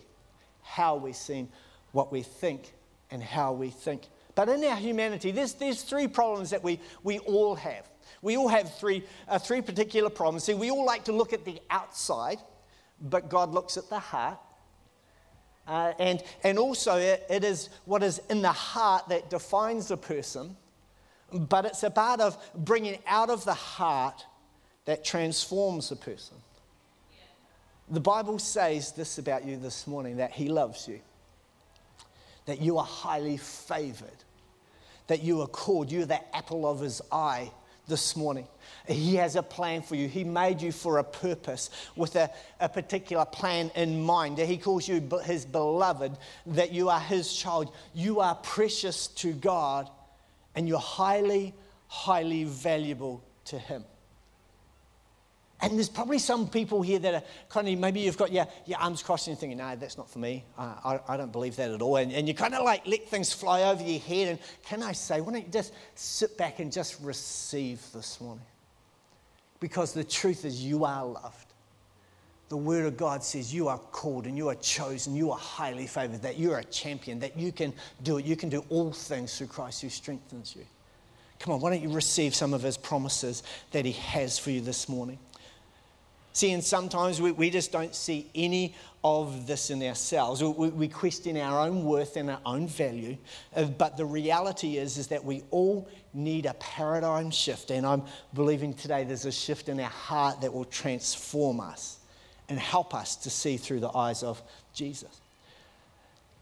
how 0.62 0.96
we're 0.96 1.14
seen, 1.14 1.48
what 1.92 2.12
we 2.12 2.22
think 2.22 2.72
and 3.10 3.22
how 3.22 3.52
we 3.52 3.70
think. 3.70 4.02
But 4.34 4.48
in 4.48 4.64
our 4.64 4.76
humanity, 4.76 5.32
there's, 5.32 5.54
there's 5.54 5.82
three 5.82 6.08
problems 6.08 6.50
that 6.50 6.62
we, 6.62 6.80
we 7.02 7.18
all 7.20 7.54
have. 7.56 7.88
We 8.22 8.36
all 8.36 8.48
have 8.48 8.74
three, 8.76 9.04
uh, 9.28 9.38
three 9.38 9.60
particular 9.60 10.10
problems. 10.10 10.44
See, 10.44 10.54
we 10.54 10.70
all 10.70 10.84
like 10.84 11.04
to 11.04 11.12
look 11.12 11.32
at 11.32 11.44
the 11.44 11.60
outside, 11.70 12.38
but 13.00 13.28
God 13.28 13.52
looks 13.52 13.76
at 13.76 13.88
the 13.88 13.98
heart. 13.98 14.38
Uh, 15.66 15.92
and, 15.98 16.22
and 16.42 16.58
also, 16.58 16.96
it, 16.96 17.24
it 17.30 17.44
is 17.44 17.70
what 17.84 18.02
is 18.02 18.20
in 18.30 18.42
the 18.42 18.52
heart 18.52 19.08
that 19.08 19.30
defines 19.30 19.90
a 19.90 19.96
person, 19.96 20.56
but 21.32 21.64
it's 21.64 21.82
a 21.82 21.90
part 21.90 22.20
of 22.20 22.36
bringing 22.54 22.98
out 23.06 23.30
of 23.30 23.44
the 23.44 23.54
heart 23.54 24.24
that 24.84 25.04
transforms 25.04 25.90
a 25.92 25.96
person. 25.96 26.36
The 27.88 28.00
Bible 28.00 28.38
says 28.38 28.92
this 28.92 29.18
about 29.18 29.44
you 29.44 29.56
this 29.56 29.86
morning 29.86 30.16
that 30.16 30.32
He 30.32 30.48
loves 30.48 30.88
you 30.88 31.00
that 32.50 32.60
you 32.60 32.78
are 32.78 32.84
highly 32.84 33.36
favored, 33.36 34.24
that 35.06 35.22
you 35.22 35.40
are 35.40 35.46
called, 35.46 35.92
you're 35.92 36.04
the 36.04 36.36
apple 36.36 36.66
of 36.66 36.80
his 36.80 37.00
eye 37.12 37.48
this 37.86 38.16
morning. 38.16 38.48
He 38.88 39.14
has 39.16 39.36
a 39.36 39.42
plan 39.42 39.82
for 39.82 39.94
you. 39.94 40.08
He 40.08 40.24
made 40.24 40.60
you 40.60 40.72
for 40.72 40.98
a 40.98 41.04
purpose 41.04 41.70
with 41.94 42.16
a, 42.16 42.28
a 42.58 42.68
particular 42.68 43.24
plan 43.24 43.70
in 43.76 44.02
mind. 44.02 44.38
He 44.38 44.58
calls 44.58 44.88
you 44.88 45.00
his 45.24 45.44
beloved, 45.44 46.18
that 46.46 46.72
you 46.72 46.88
are 46.88 46.98
his 46.98 47.32
child. 47.32 47.72
You 47.94 48.18
are 48.18 48.34
precious 48.34 49.06
to 49.06 49.32
God 49.32 49.88
and 50.56 50.66
you're 50.66 50.78
highly, 50.78 51.54
highly 51.86 52.42
valuable 52.42 53.22
to 53.44 53.60
him. 53.60 53.84
And 55.62 55.76
there's 55.76 55.90
probably 55.90 56.18
some 56.18 56.48
people 56.48 56.80
here 56.80 56.98
that 57.00 57.14
are 57.14 57.22
kind 57.50 57.68
of, 57.68 57.78
maybe 57.78 58.00
you've 58.00 58.16
got 58.16 58.32
your, 58.32 58.46
your 58.64 58.78
arms 58.78 59.02
crossed 59.02 59.26
and 59.26 59.34
you're 59.34 59.40
thinking, 59.40 59.58
no, 59.58 59.76
that's 59.76 59.98
not 59.98 60.08
for 60.08 60.18
me. 60.18 60.44
Uh, 60.56 60.74
I, 60.84 61.00
I 61.08 61.16
don't 61.16 61.32
believe 61.32 61.56
that 61.56 61.70
at 61.70 61.82
all. 61.82 61.96
And, 61.96 62.12
and 62.12 62.26
you 62.26 62.34
kind 62.34 62.54
of 62.54 62.64
like 62.64 62.86
let 62.86 63.06
things 63.08 63.32
fly 63.32 63.62
over 63.64 63.82
your 63.82 64.00
head. 64.00 64.28
And 64.28 64.38
can 64.64 64.82
I 64.82 64.92
say, 64.92 65.20
why 65.20 65.32
don't 65.32 65.44
you 65.44 65.52
just 65.52 65.74
sit 65.94 66.38
back 66.38 66.60
and 66.60 66.72
just 66.72 66.98
receive 67.02 67.82
this 67.92 68.20
morning? 68.20 68.44
Because 69.60 69.92
the 69.92 70.04
truth 70.04 70.46
is, 70.46 70.64
you 70.64 70.84
are 70.86 71.04
loved. 71.04 71.46
The 72.48 72.56
Word 72.56 72.86
of 72.86 72.96
God 72.96 73.22
says 73.22 73.54
you 73.54 73.68
are 73.68 73.78
called 73.78 74.26
and 74.26 74.36
you 74.36 74.48
are 74.48 74.56
chosen, 74.56 75.14
you 75.14 75.30
are 75.30 75.38
highly 75.38 75.86
favored, 75.86 76.22
that 76.22 76.36
you're 76.36 76.58
a 76.58 76.64
champion, 76.64 77.20
that 77.20 77.38
you 77.38 77.52
can 77.52 77.72
do 78.02 78.16
it. 78.16 78.24
You 78.24 78.34
can 78.34 78.48
do 78.48 78.64
all 78.70 78.92
things 78.92 79.38
through 79.38 79.46
Christ 79.48 79.82
who 79.82 79.88
strengthens 79.88 80.56
you. 80.56 80.66
Come 81.38 81.54
on, 81.54 81.60
why 81.60 81.70
don't 81.70 81.82
you 81.82 81.92
receive 81.92 82.34
some 82.34 82.52
of 82.52 82.62
His 82.62 82.76
promises 82.76 83.42
that 83.70 83.84
He 83.84 83.92
has 83.92 84.38
for 84.38 84.50
you 84.50 84.60
this 84.60 84.88
morning? 84.88 85.18
See, 86.32 86.52
and 86.52 86.62
sometimes 86.62 87.20
we, 87.20 87.32
we 87.32 87.50
just 87.50 87.72
don't 87.72 87.94
see 87.94 88.30
any 88.34 88.74
of 89.02 89.46
this 89.46 89.70
in 89.70 89.82
ourselves. 89.82 90.42
We, 90.42 90.68
we 90.68 90.88
question 90.88 91.36
our 91.36 91.66
own 91.66 91.84
worth 91.84 92.16
and 92.16 92.30
our 92.30 92.40
own 92.46 92.68
value. 92.68 93.16
Uh, 93.54 93.64
but 93.64 93.96
the 93.96 94.04
reality 94.04 94.76
is, 94.76 94.96
is 94.96 95.08
that 95.08 95.24
we 95.24 95.42
all 95.50 95.88
need 96.14 96.46
a 96.46 96.54
paradigm 96.54 97.30
shift. 97.30 97.70
And 97.70 97.84
I'm 97.84 98.02
believing 98.34 98.74
today 98.74 99.04
there's 99.04 99.24
a 99.24 99.32
shift 99.32 99.68
in 99.68 99.80
our 99.80 99.90
heart 99.90 100.40
that 100.42 100.52
will 100.52 100.66
transform 100.66 101.60
us 101.60 101.98
and 102.48 102.58
help 102.58 102.94
us 102.94 103.16
to 103.16 103.30
see 103.30 103.56
through 103.56 103.80
the 103.80 103.96
eyes 103.96 104.22
of 104.22 104.40
Jesus. 104.72 105.20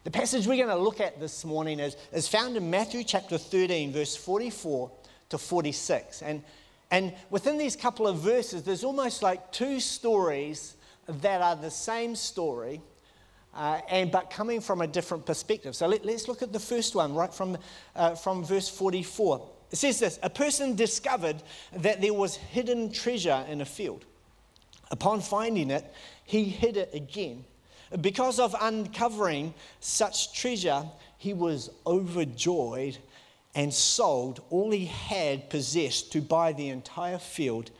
The 0.03 0.11
passage 0.11 0.47
we're 0.47 0.63
going 0.63 0.75
to 0.75 0.83
look 0.83 1.01
at 1.01 1.19
this 1.19 1.43
morning 1.43 1.79
is, 1.79 1.95
is 2.11 2.27
found 2.27 2.57
in 2.57 2.69
Matthew 2.69 3.03
chapter 3.03 3.37
13, 3.37 3.91
verse 3.91 4.15
44 4.15 4.91
to 5.29 5.37
46. 5.37 6.21
And 6.21 6.43
and 6.91 7.13
within 7.29 7.57
these 7.57 7.75
couple 7.75 8.07
of 8.07 8.17
verses, 8.17 8.63
there's 8.63 8.83
almost 8.83 9.21
like 9.21 9.51
two 9.51 9.79
stories 9.79 10.75
that 11.07 11.41
are 11.41 11.55
the 11.55 11.71
same 11.71 12.15
story, 12.15 12.81
uh, 13.53 13.81
and, 13.89 14.11
but 14.11 14.29
coming 14.29 14.61
from 14.61 14.81
a 14.81 14.87
different 14.87 15.25
perspective. 15.25 15.75
So 15.75 15.87
let, 15.87 16.05
us 16.05 16.27
look 16.27 16.41
at 16.41 16.53
the 16.53 16.59
first 16.59 16.95
one, 16.95 17.13
right 17.13 17.33
from, 17.33 17.57
uh, 17.95 18.15
from 18.15 18.43
verse 18.43 18.69
44. 18.69 19.49
It 19.71 19.75
says 19.75 19.99
this 19.99 20.19
A 20.23 20.29
person 20.29 20.75
discovered 20.75 21.41
that 21.73 22.01
there 22.01 22.13
was 22.13 22.35
hidden 22.35 22.91
treasure 22.91 23.45
in 23.47 23.61
a 23.61 23.65
field. 23.65 24.05
Upon 24.91 25.21
finding 25.21 25.69
it, 25.69 25.93
he 26.25 26.45
hid 26.45 26.77
it 26.77 26.89
again. 26.93 27.45
Because 28.01 28.39
of 28.39 28.55
uncovering 28.59 29.53
such 29.79 30.33
treasure, 30.33 30.83
he 31.17 31.33
was 31.33 31.69
overjoyed 31.85 32.97
and 33.55 33.73
sold 33.73 34.41
all 34.49 34.71
he 34.71 34.85
had 34.85 35.49
possessed 35.49 36.11
to 36.13 36.21
buy 36.21 36.53
the 36.53 36.69
entire 36.69 37.17
field 37.17 37.71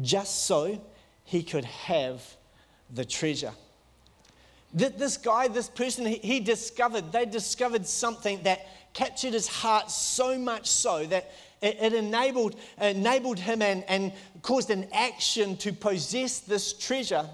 just 0.00 0.44
so 0.46 0.80
he 1.24 1.42
could 1.42 1.64
have 1.64 2.22
the 2.92 3.04
treasure. 3.04 3.52
That 4.74 4.98
this 4.98 5.16
guy, 5.16 5.48
this 5.48 5.68
person, 5.68 6.06
he 6.06 6.40
discovered, 6.40 7.12
they 7.12 7.26
discovered 7.26 7.86
something 7.86 8.42
that 8.44 8.66
captured 8.92 9.32
his 9.32 9.48
heart 9.48 9.90
so 9.90 10.38
much 10.38 10.66
so 10.66 11.04
that 11.06 11.32
it 11.62 11.92
enabled, 11.92 12.56
enabled 12.80 13.38
him 13.38 13.60
and, 13.60 13.84
and 13.84 14.12
caused 14.42 14.70
an 14.70 14.88
action 14.92 15.56
to 15.58 15.72
possess 15.72 16.40
this 16.40 16.72
treasure 16.72 17.26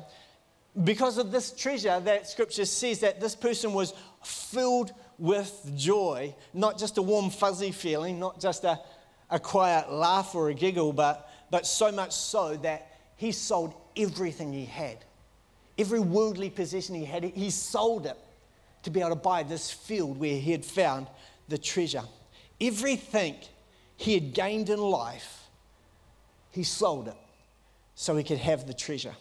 because 0.84 1.16
of 1.16 1.30
this 1.30 1.52
treasure 1.52 2.00
that 2.00 2.28
scripture 2.28 2.64
says 2.64 3.00
that 3.00 3.20
this 3.20 3.34
person 3.34 3.72
was 3.72 3.94
filled 4.22 4.92
with 5.18 5.72
joy, 5.76 6.34
not 6.52 6.78
just 6.78 6.98
a 6.98 7.02
warm, 7.02 7.30
fuzzy 7.30 7.72
feeling, 7.72 8.18
not 8.18 8.40
just 8.40 8.64
a, 8.64 8.78
a 9.30 9.40
quiet 9.40 9.90
laugh 9.90 10.34
or 10.34 10.50
a 10.50 10.54
giggle, 10.54 10.92
but, 10.92 11.30
but 11.50 11.66
so 11.66 11.90
much 11.90 12.12
so 12.12 12.56
that 12.58 12.98
he 13.16 13.32
sold 13.32 13.74
everything 13.96 14.52
he 14.52 14.64
had. 14.64 14.98
Every 15.78 16.00
worldly 16.00 16.50
possession 16.50 16.94
he 16.94 17.04
had, 17.04 17.24
he 17.24 17.50
sold 17.50 18.06
it 18.06 18.16
to 18.82 18.90
be 18.90 19.00
able 19.00 19.10
to 19.10 19.16
buy 19.16 19.42
this 19.42 19.70
field 19.70 20.18
where 20.18 20.38
he 20.38 20.52
had 20.52 20.64
found 20.64 21.06
the 21.48 21.58
treasure. 21.58 22.04
Everything 22.60 23.36
he 23.96 24.14
had 24.14 24.34
gained 24.34 24.68
in 24.68 24.78
life, 24.78 25.44
he 26.50 26.62
sold 26.62 27.08
it 27.08 27.16
so 27.94 28.16
he 28.16 28.24
could 28.24 28.38
have 28.38 28.66
the 28.66 28.74
treasure. 28.74 29.14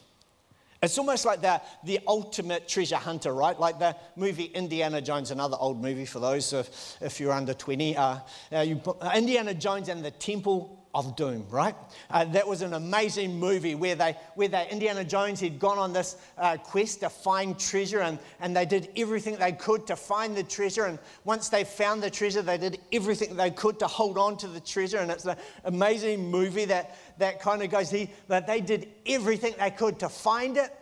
It's 0.86 0.98
almost 0.98 1.26
like 1.26 1.42
the, 1.42 1.62
the 1.84 2.00
ultimate 2.08 2.68
treasure 2.68 2.96
hunter, 2.96 3.34
right? 3.34 3.60
Like 3.60 3.80
the 3.80 3.96
movie 4.16 4.46
Indiana 4.46 5.02
Jones, 5.02 5.32
another 5.32 5.58
old 5.60 5.82
movie 5.82 6.06
for 6.06 6.20
those 6.20 6.54
if, 6.54 6.98
if 7.02 7.20
you're 7.20 7.34
under 7.34 7.54
20. 7.54 7.98
Uh, 7.98 8.20
uh, 8.54 8.60
you, 8.60 8.82
Indiana 9.16 9.54
Jones 9.54 9.90
and 9.90 10.06
the 10.06 10.12
Temple 10.12 10.85
of 10.96 11.16
Doom, 11.18 11.46
right? 11.50 11.76
Uh, 12.10 12.24
that 12.24 12.48
was 12.48 12.62
an 12.62 12.74
amazing 12.74 13.38
movie 13.38 13.76
where 13.76 13.96
they, 13.96 14.16
where 14.36 14.48
they, 14.48 14.68
Indiana 14.70 15.04
Jones 15.04 15.42
had 15.42 15.60
gone 15.60 15.78
on 15.78 15.92
this 15.92 16.16
uh, 16.38 16.56
quest 16.58 17.02
to 17.02 17.10
find 17.10 17.60
treasure 17.60 18.00
and, 18.00 18.18
and 18.40 18.56
they 18.56 18.66
did 18.66 18.90
everything 18.96 19.36
they 19.36 19.52
could 19.52 19.86
to 19.88 19.98
find 19.98 20.36
the 20.38 20.44
treasure. 20.44 20.86
And 20.86 20.98
once 21.26 21.50
they 21.50 21.66
found 21.66 22.02
the 22.02 22.10
treasure, 22.10 22.42
they 22.42 22.58
did 22.58 22.80
everything 22.94 23.36
they 23.36 23.52
could 23.52 23.78
to 23.80 23.88
hold 23.88 24.18
on 24.18 24.38
to 24.38 24.48
the 24.48 24.62
treasure. 24.62 25.00
And 25.00 25.12
it's 25.12 25.26
an 25.26 25.36
amazing 25.66 26.32
movie 26.32 26.66
that, 26.66 26.98
that 27.18 27.42
kind 27.42 27.62
of 27.62 27.70
goes, 27.70 27.94
that 28.28 28.48
they 28.48 28.62
did 28.62 28.88
everything 29.06 29.54
they 29.60 29.72
could 29.72 30.00
to 30.00 30.08
find 30.08 30.56
it 30.56 30.74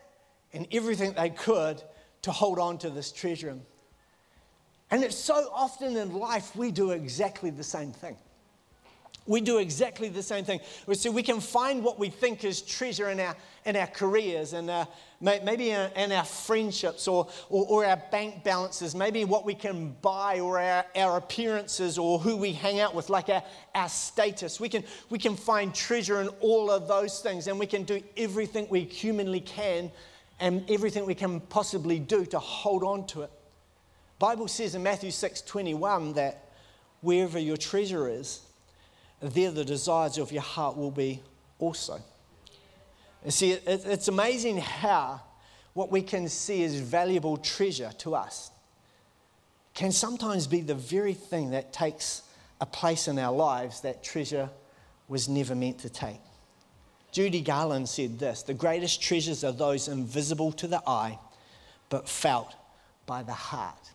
and 0.54 0.68
everything 0.72 1.14
they 1.14 1.32
could 1.32 1.82
to 2.22 2.32
hold 2.32 2.60
on 2.60 2.78
to 2.78 2.92
this 2.92 3.12
treasure. 3.12 3.58
And 4.92 5.04
it's 5.04 5.18
so 5.18 5.50
often 5.52 5.98
in 5.98 6.14
life 6.14 6.56
we 6.56 6.70
do 6.70 6.92
exactly 6.92 7.50
the 7.50 7.64
same 7.64 7.92
thing. 7.92 8.16
We 9.26 9.40
do 9.40 9.60
exactly 9.60 10.10
the 10.10 10.22
same 10.22 10.44
thing. 10.44 10.60
So 10.92 11.10
we 11.10 11.24
can 11.24 11.40
find 11.40 11.82
what 11.82 11.98
we 11.98 12.10
think 12.10 12.44
is 12.44 12.62
treasure 12.62 13.10
in 13.10 13.22
our, 13.22 13.36
in 13.66 13.78
our 13.78 13.88
careers 13.88 14.52
and 14.52 14.70
uh, 14.70 14.86
maybe 15.22 15.72
in, 15.72 16.12
our 16.12 16.26
friendships 16.26 17.08
or, 17.08 17.30
or, 17.50 17.66
or, 17.68 17.86
our 17.86 17.96
bank 18.12 18.44
balances, 18.44 18.94
maybe 18.94 19.24
what 19.24 19.46
we 19.46 19.56
can 19.56 19.96
buy 20.02 20.42
or 20.42 20.60
our, 20.60 20.86
our 20.98 21.18
appearances 21.18 21.98
or 21.98 22.20
who 22.20 22.36
we 22.36 22.52
hang 22.52 22.82
out 22.82 22.94
with, 22.94 23.10
like 23.10 23.30
our, 23.30 23.42
our 23.74 23.88
status. 23.88 24.60
We 24.60 24.68
can, 24.68 24.84
we 25.10 25.18
can 25.18 25.38
find 25.38 25.74
treasure 25.74 26.20
in 26.20 26.28
all 26.42 26.70
of 26.70 26.90
those 26.90 27.22
things 27.22 27.48
and 27.48 27.58
we 27.58 27.68
can 27.68 27.84
do 27.84 28.04
everything 28.18 28.68
we 28.70 28.82
humanly 28.82 29.40
can 29.40 29.90
and 30.42 30.70
everything 30.70 31.06
we 31.06 31.16
can 31.16 31.40
possibly 31.40 32.00
do 32.00 32.26
to 32.26 32.40
hold 32.40 32.84
on 32.84 33.08
to 33.08 33.22
it. 33.22 33.32
Bible 34.20 34.50
says 34.50 34.76
in 34.76 34.84
Matthew 34.84 35.12
6:21 35.12 36.16
that 36.16 36.50
wherever 37.02 37.40
your 37.40 37.58
treasure 37.58 38.10
is, 38.10 38.42
there 39.30 39.52
the 39.52 39.66
desires 39.66 40.18
of 40.18 40.32
your 40.32 40.42
heart 40.42 40.78
will 40.78 40.92
be 40.92 41.22
also. 41.60 42.00
You 43.24 43.32
see, 43.32 43.52
it's 43.52 44.10
amazing 44.10 44.58
how 44.58 45.22
what 45.74 45.92
we 45.92 46.02
can 46.02 46.28
see 46.28 46.64
as 46.64 46.76
valuable 46.76 47.38
treasure 47.38 47.92
to 48.00 48.16
us 48.16 48.52
can 49.74 49.92
sometimes 49.92 50.46
be 50.46 50.62
the 50.62 50.76
very 50.76 51.14
thing 51.14 51.52
that 51.52 51.74
takes 51.74 52.24
a 52.62 52.66
place 52.66 53.08
in 53.08 53.18
our 53.18 53.34
lives 53.34 53.82
that 53.82 54.04
treasure 54.04 54.50
was 55.08 55.28
never 55.28 55.56
meant 55.56 55.80
to 55.80 55.90
take. 55.90 56.20
Judy 57.12 57.42
Garland 57.42 57.88
said 57.90 58.20
this 58.20 58.44
The 58.44 58.54
greatest 58.54 59.02
treasures 59.02 59.44
are 59.44 59.52
those 59.52 59.88
invisible 59.88 60.52
to 60.54 60.68
the 60.68 60.82
eye, 60.88 61.18
but 61.90 62.10
felt 62.10 62.54
by 63.06 63.24
the 63.24 63.34
heart. 63.34 63.93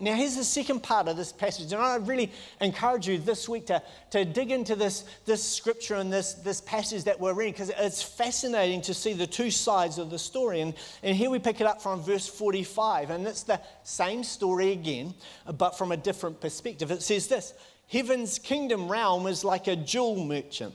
Now, 0.00 0.14
here's 0.14 0.34
the 0.34 0.42
second 0.42 0.82
part 0.82 1.06
of 1.06 1.16
this 1.16 1.32
passage, 1.32 1.72
and 1.72 1.80
I 1.80 1.94
really 1.96 2.32
encourage 2.60 3.06
you 3.06 3.18
this 3.18 3.48
week 3.48 3.66
to, 3.66 3.80
to 4.10 4.24
dig 4.24 4.50
into 4.50 4.74
this, 4.74 5.04
this 5.26 5.44
scripture 5.44 5.94
and 5.94 6.12
this, 6.12 6.34
this 6.34 6.60
passage 6.60 7.04
that 7.04 7.20
we're 7.20 7.34
reading 7.34 7.52
because 7.52 7.70
it's 7.78 8.02
fascinating 8.02 8.80
to 8.82 8.94
see 8.94 9.12
the 9.12 9.28
two 9.28 9.50
sides 9.50 9.98
of 9.98 10.10
the 10.10 10.18
story. 10.18 10.60
And, 10.60 10.74
and 11.04 11.16
here 11.16 11.30
we 11.30 11.38
pick 11.38 11.60
it 11.60 11.68
up 11.68 11.80
from 11.80 12.02
verse 12.02 12.26
45, 12.26 13.10
and 13.10 13.26
it's 13.28 13.44
the 13.44 13.60
same 13.84 14.24
story 14.24 14.72
again, 14.72 15.14
but 15.56 15.78
from 15.78 15.92
a 15.92 15.96
different 15.96 16.40
perspective. 16.40 16.90
It 16.90 17.02
says 17.02 17.28
this 17.28 17.54
Heaven's 17.88 18.40
kingdom 18.40 18.90
realm 18.90 19.28
is 19.28 19.44
like 19.44 19.68
a 19.68 19.76
jewel 19.76 20.24
merchant 20.24 20.74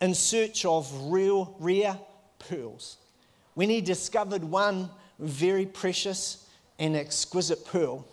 in 0.00 0.14
search 0.14 0.64
of 0.64 0.90
real, 1.10 1.54
rare 1.58 1.98
pearls. 2.38 2.96
When 3.52 3.68
he 3.68 3.82
discovered 3.82 4.44
one 4.44 4.88
very 5.18 5.66
precious 5.66 6.48
and 6.78 6.96
exquisite 6.96 7.66
pearl, 7.66 8.06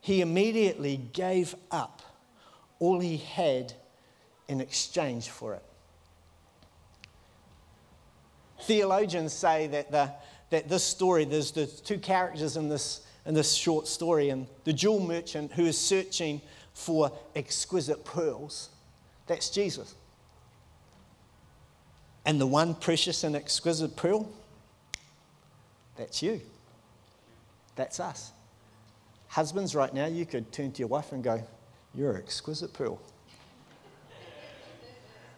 he 0.00 0.20
immediately 0.20 0.96
gave 1.12 1.54
up 1.70 2.02
all 2.78 3.00
he 3.00 3.16
had 3.16 3.72
in 4.48 4.60
exchange 4.60 5.28
for 5.28 5.54
it. 5.54 5.62
Theologians 8.62 9.32
say 9.32 9.66
that, 9.68 9.90
the, 9.90 10.10
that 10.50 10.68
this 10.68 10.84
story, 10.84 11.24
there's 11.24 11.52
the 11.52 11.66
two 11.66 11.98
characters 11.98 12.56
in 12.56 12.68
this, 12.68 13.06
in 13.26 13.34
this 13.34 13.52
short 13.52 13.86
story, 13.86 14.30
and 14.30 14.46
the 14.64 14.72
jewel 14.72 15.00
merchant 15.00 15.52
who 15.52 15.64
is 15.66 15.78
searching 15.78 16.40
for 16.74 17.12
exquisite 17.34 18.04
pearls, 18.04 18.70
that's 19.26 19.50
Jesus. 19.50 19.94
And 22.24 22.40
the 22.40 22.46
one 22.46 22.74
precious 22.74 23.24
and 23.24 23.34
exquisite 23.34 23.96
pearl, 23.96 24.28
that's 25.96 26.22
you. 26.22 26.40
That's 27.74 28.00
us. 28.00 28.32
Husbands, 29.28 29.74
right 29.74 29.92
now, 29.92 30.06
you 30.06 30.26
could 30.26 30.50
turn 30.52 30.72
to 30.72 30.78
your 30.80 30.88
wife 30.88 31.12
and 31.12 31.22
go, 31.22 31.42
You're 31.94 32.12
an 32.12 32.22
exquisite 32.22 32.72
pearl. 32.72 33.00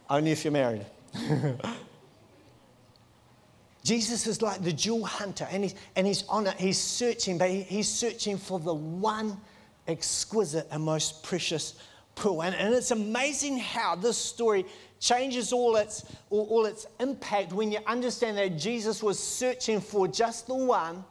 Only 0.08 0.30
if 0.30 0.44
you're 0.44 0.52
married. 0.52 0.86
Jesus 3.82 4.26
is 4.26 4.42
like 4.42 4.62
the 4.62 4.72
jewel 4.72 5.04
hunter, 5.04 5.48
and 5.50 5.64
he's, 5.64 5.74
and 5.96 6.06
he's 6.06 6.24
on 6.28 6.46
it. 6.46 6.54
He's 6.58 6.78
searching, 6.78 7.38
but 7.38 7.50
he, 7.50 7.62
he's 7.62 7.88
searching 7.88 8.36
for 8.38 8.58
the 8.58 8.74
one 8.74 9.36
exquisite 9.88 10.68
and 10.70 10.82
most 10.82 11.22
precious 11.22 11.74
pearl. 12.14 12.42
And, 12.42 12.54
and 12.54 12.74
it's 12.74 12.90
amazing 12.90 13.58
how 13.58 13.96
this 13.96 14.16
story 14.16 14.66
changes 15.00 15.52
all 15.52 15.76
its, 15.76 16.04
all, 16.28 16.46
all 16.46 16.66
its 16.66 16.86
impact 17.00 17.52
when 17.52 17.72
you 17.72 17.78
understand 17.86 18.36
that 18.36 18.58
Jesus 18.58 19.02
was 19.02 19.18
searching 19.18 19.80
for 19.80 20.06
just 20.06 20.46
the 20.46 20.54
one 20.54 21.04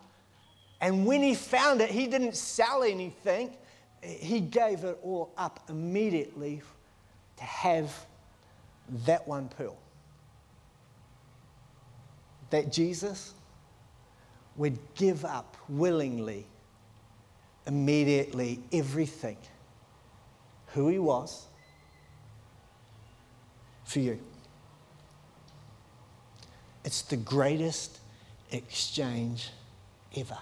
and 0.82 1.06
when 1.06 1.22
he 1.22 1.36
found 1.36 1.82
it, 1.82 1.90
he 1.90 2.08
didn't 2.08 2.36
sell 2.36 2.84
anything, 2.84 3.54
he 4.02 4.40
gave 4.40 4.84
it 4.86 4.98
all 5.04 5.34
up 5.38 5.60
immediately 5.70 6.62
to 7.38 7.44
have 7.44 7.94
that 9.06 9.28
one 9.28 9.50
pearl. 9.50 9.78
That 12.50 12.72
Jesus 12.72 13.34
would 14.56 14.78
give 14.96 15.26
up 15.26 15.58
willingly, 15.68 16.46
immediately, 17.68 18.60
everything 18.72 19.38
who 20.68 20.88
he 20.88 21.00
was 21.00 21.46
for 23.84 24.00
you. 24.00 24.20
It's 26.86 27.02
the 27.02 27.18
greatest 27.18 28.00
exchange 28.52 29.50
ever 30.16 30.38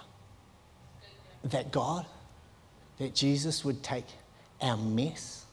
that 1.44 1.72
God, 1.72 2.06
that 2.98 3.13
Jesus 3.13 3.63
would 3.63 3.84
take 3.84 4.06
our 4.62 4.77
mess 4.77 5.46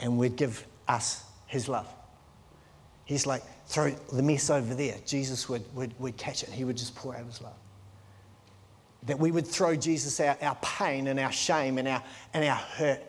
and 0.00 0.18
would 0.18 0.36
give 0.36 0.66
us 0.88 1.24
his 1.46 1.68
love. 1.68 1.88
He's 3.04 3.26
like, 3.26 3.42
throw 3.66 3.90
the 4.12 4.22
mess 4.22 4.50
over 4.50 4.74
there. 4.74 4.96
Jesus 5.06 5.48
would, 5.48 5.62
would, 5.74 5.98
would 6.00 6.16
catch 6.16 6.42
it. 6.42 6.50
He 6.50 6.64
would 6.64 6.76
just 6.76 6.94
pour 6.94 7.14
out 7.16 7.24
his 7.24 7.40
love. 7.40 7.54
That 9.04 9.18
we 9.18 9.30
would 9.30 9.46
throw 9.46 9.76
Jesus 9.76 10.20
out 10.20 10.42
our 10.42 10.56
pain 10.56 11.06
and 11.06 11.18
our 11.20 11.32
shame 11.32 11.78
and 11.78 11.86
our, 11.86 12.02
and 12.34 12.44
our 12.44 12.56
hurt, 12.56 13.00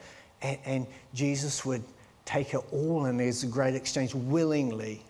and, 0.42 0.58
and 0.66 0.88
Jesus 1.14 1.66
would 1.66 1.84
take 2.26 2.54
it 2.54 2.62
all, 2.72 3.06
and 3.06 3.20
there's 3.20 3.44
a 3.44 3.48
great 3.48 3.74
exchange 3.74 4.14
willingly 4.14 5.02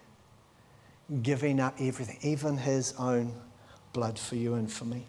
giving 1.22 1.60
up 1.60 1.76
everything, 1.80 2.18
even 2.22 2.58
his 2.58 2.94
own 2.98 3.34
blood 3.92 4.18
for 4.18 4.36
you 4.36 4.54
and 4.54 4.72
for 4.72 4.86
me. 4.86 5.06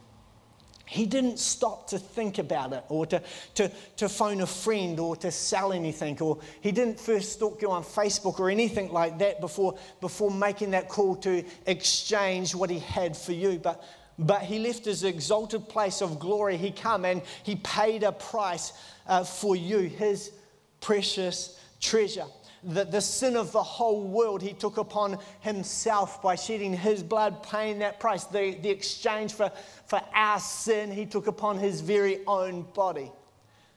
He 0.89 1.05
didn't 1.05 1.39
stop 1.39 1.89
to 1.89 1.99
think 1.99 2.39
about 2.39 2.73
it 2.73 2.83
or 2.89 3.05
to, 3.07 3.23
to, 3.57 3.71
to 3.97 4.09
phone 4.09 4.41
a 4.41 4.47
friend 4.47 4.99
or 4.99 5.17
to 5.17 5.31
sell 5.31 5.73
anything, 5.73 6.21
or 6.21 6.39
he 6.63 6.73
didn't 6.73 6.99
first 6.99 7.33
stalk 7.33 7.61
you 7.61 7.71
on 7.71 7.85
Facebook 7.85 8.41
or 8.41 8.49
anything 8.49 8.91
like 8.91 9.19
that 9.19 9.41
before, 9.41 9.79
before 10.01 10.31
making 10.31 10.71
that 10.71 10.89
call 10.89 11.15
to 11.17 11.45
exchange 11.67 12.55
what 12.55 12.71
he 12.71 12.79
had 12.79 13.17
for 13.17 13.33
you. 13.33 13.59
But, 13.59 13.85
but 14.19 14.43
he 14.43 14.59
left 14.59 14.87
his 14.87 15.05
exalted 15.05 15.69
place 15.69 16.01
of 16.01 16.19
glory. 16.19 16.57
He 16.57 16.71
come 16.71 17.05
and 17.05 17.23
he 17.43 17.57
paid 17.57 18.03
a 18.03 18.13
price 18.13 18.73
uh, 19.07 19.25
for 19.25 19.57
you, 19.57 19.81
his 19.81 20.33
precious 20.81 21.61
treasure. 21.81 22.27
The, 22.63 22.85
the 22.85 23.01
sin 23.01 23.37
of 23.37 23.53
the 23.53 23.63
whole 23.63 24.03
world. 24.03 24.43
He 24.43 24.53
took 24.53 24.77
upon 24.77 25.19
himself 25.41 26.23
by 26.23 26.35
shedding 26.35 26.75
his 26.75 27.03
blood, 27.03 27.43
paying 27.43 27.79
that 27.81 28.01
price. 28.01 28.25
The, 28.25 28.55
the 28.55 28.71
exchange 28.71 29.33
for, 29.33 29.51
for 29.87 30.01
our 30.15 30.41
sin, 30.41 30.91
he 30.91 31.07
took 31.07 31.27
upon 31.27 31.59
his 31.59 31.81
very 31.81 32.21
own 32.27 32.63
body. 32.75 33.11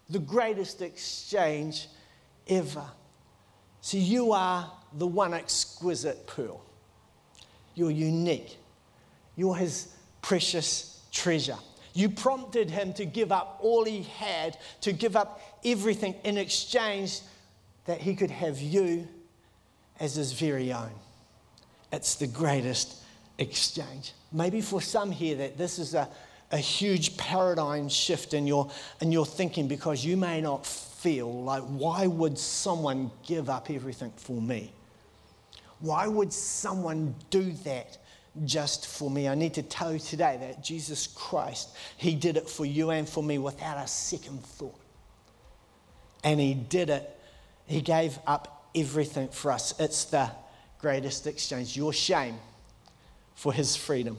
The 0.10 0.20
greatest 0.20 0.82
exchange 0.82 1.88
ever. 2.48 2.86
So 3.82 3.98
you 3.98 4.32
are 4.32 4.72
the 4.94 5.08
one 5.08 5.34
exquisite 5.34 6.28
pearl. 6.28 6.62
You're 7.76 7.92
unique. 7.92 8.58
You're 9.36 9.56
his 9.56 9.88
precious 10.22 11.02
treasure. 11.12 11.58
You 11.94 12.10
prompted 12.10 12.70
him 12.70 12.94
to 12.94 13.06
give 13.06 13.32
up 13.32 13.60
all 13.62 13.84
he 13.84 14.04
had, 14.04 14.58
to 14.82 14.94
give 14.94 15.16
up 15.16 15.42
everything 15.66 16.16
in 16.24 16.38
exchange 16.38 17.22
that 17.86 18.00
he 18.00 18.16
could 18.16 18.32
have 18.32 18.60
you 18.60 19.08
as 20.00 20.16
his 20.16 20.34
very 20.34 20.72
own. 20.72 20.92
It's 21.92 22.16
the 22.16 22.28
greatest 22.28 22.96
exchange. 23.38 24.14
Maybe 24.32 24.62
for 24.62 24.82
some 24.82 25.12
here 25.12 25.36
that 25.38 25.58
this 25.58 25.80
is 25.80 25.94
a, 25.94 26.08
a 26.52 26.58
huge 26.58 27.18
paradigm 27.18 27.90
shift 27.90 28.34
in 28.34 28.48
your, 28.48 28.70
in 29.02 29.12
your 29.12 29.26
thinking 29.26 29.68
because 29.68 30.06
you 30.06 30.18
may 30.18 30.42
not 30.42 30.66
feel 30.66 31.44
like, 31.44 31.64
why 31.64 32.08
would 32.08 32.38
someone 32.38 33.12
give 33.26 33.50
up 33.50 33.70
everything 33.70 34.14
for 34.16 34.40
me? 34.40 34.72
Why 35.80 36.08
would 36.08 36.32
someone 36.32 37.16
do 37.32 37.52
that 37.64 37.98
just 38.46 38.86
for 38.86 39.10
me? 39.10 39.28
I 39.28 39.36
need 39.36 39.56
to 39.56 39.64
tell 39.64 39.92
you 39.92 40.00
today 40.00 40.38
that 40.40 40.64
Jesus 40.64 41.08
Christ, 41.08 41.76
He 41.98 42.14
did 42.14 42.38
it 42.38 42.48
for 42.48 42.66
you 42.66 42.92
and 42.92 43.10
for 43.10 43.24
me 43.24 43.40
without 43.40 43.84
a 43.84 43.88
second 43.88 44.44
thought. 44.44 44.80
And 46.24 46.40
He 46.40 46.54
did 46.54 46.92
it, 46.92 47.20
He 47.72 47.82
gave 47.82 48.20
up 48.28 48.70
everything 48.76 49.30
for 49.30 49.52
us. 49.52 49.74
It's 49.80 50.04
the 50.04 50.30
greatest 50.80 51.26
exchange. 51.26 51.78
Your 51.78 51.94
shame 51.94 52.36
for 53.34 53.54
His 53.54 53.78
freedom, 53.78 54.18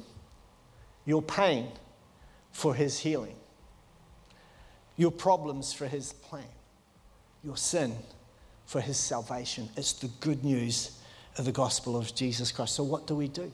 your 1.05 1.21
pain 1.21 1.69
for 2.51 2.75
His 2.75 2.99
healing, 2.99 3.37
your 4.97 5.11
problems 5.11 5.73
for 5.73 5.87
His 5.87 6.15
plan, 6.15 6.49
your 7.45 7.59
sin 7.59 7.95
for 8.65 8.81
His 8.81 8.97
salvation. 8.97 9.69
It's 9.77 9.93
the 9.93 10.09
good 10.21 10.43
news 10.45 10.99
of 11.37 11.45
the 11.45 11.53
gospel 11.53 11.97
of 11.97 12.15
Jesus 12.15 12.53
Christ. 12.53 12.75
So, 12.75 12.83
what 12.83 13.07
do 13.07 13.15
we 13.15 13.29
do? 13.29 13.53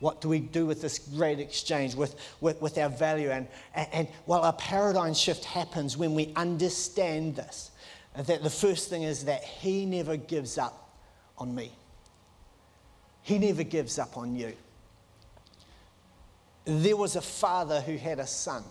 What 0.00 0.20
do 0.20 0.28
we 0.28 0.40
do 0.40 0.66
with 0.66 0.82
this 0.82 0.98
great 0.98 1.40
exchange, 1.40 1.94
with, 1.94 2.14
with, 2.40 2.60
with 2.60 2.76
our 2.76 2.88
value? 2.90 3.30
And, 3.30 3.48
and, 3.74 3.88
and 3.92 4.08
well, 4.26 4.44
a 4.44 4.52
paradigm 4.52 5.14
shift 5.14 5.44
happens 5.44 5.96
when 5.96 6.14
we 6.14 6.32
understand 6.36 7.36
this. 7.36 7.70
That 8.16 8.42
the 8.42 8.50
first 8.50 8.90
thing 8.90 9.02
is 9.02 9.24
that 9.24 9.44
He 9.44 9.86
never 9.86 10.16
gives 10.16 10.58
up 10.58 10.96
on 11.38 11.54
me, 11.54 11.72
He 13.22 13.38
never 13.38 13.62
gives 13.62 13.98
up 13.98 14.16
on 14.16 14.36
you. 14.36 14.54
There 16.64 16.96
was 16.96 17.16
a 17.16 17.22
father 17.22 17.80
who 17.80 17.96
had 17.96 18.18
a 18.18 18.26
son. 18.26 18.62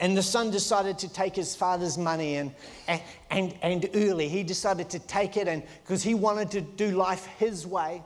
And 0.00 0.16
the 0.16 0.22
son 0.22 0.50
decided 0.50 0.98
to 0.98 1.08
take 1.08 1.36
his 1.36 1.54
father's 1.54 1.96
money 1.96 2.36
and, 2.36 2.52
and, 2.88 3.02
and, 3.30 3.54
and 3.62 3.90
early. 3.94 4.28
He 4.28 4.42
decided 4.42 4.90
to 4.90 4.98
take 4.98 5.36
it 5.36 5.46
and 5.46 5.62
because 5.82 6.02
he 6.02 6.14
wanted 6.14 6.50
to 6.52 6.60
do 6.60 6.90
life 6.90 7.26
his 7.38 7.66
way. 7.66 8.02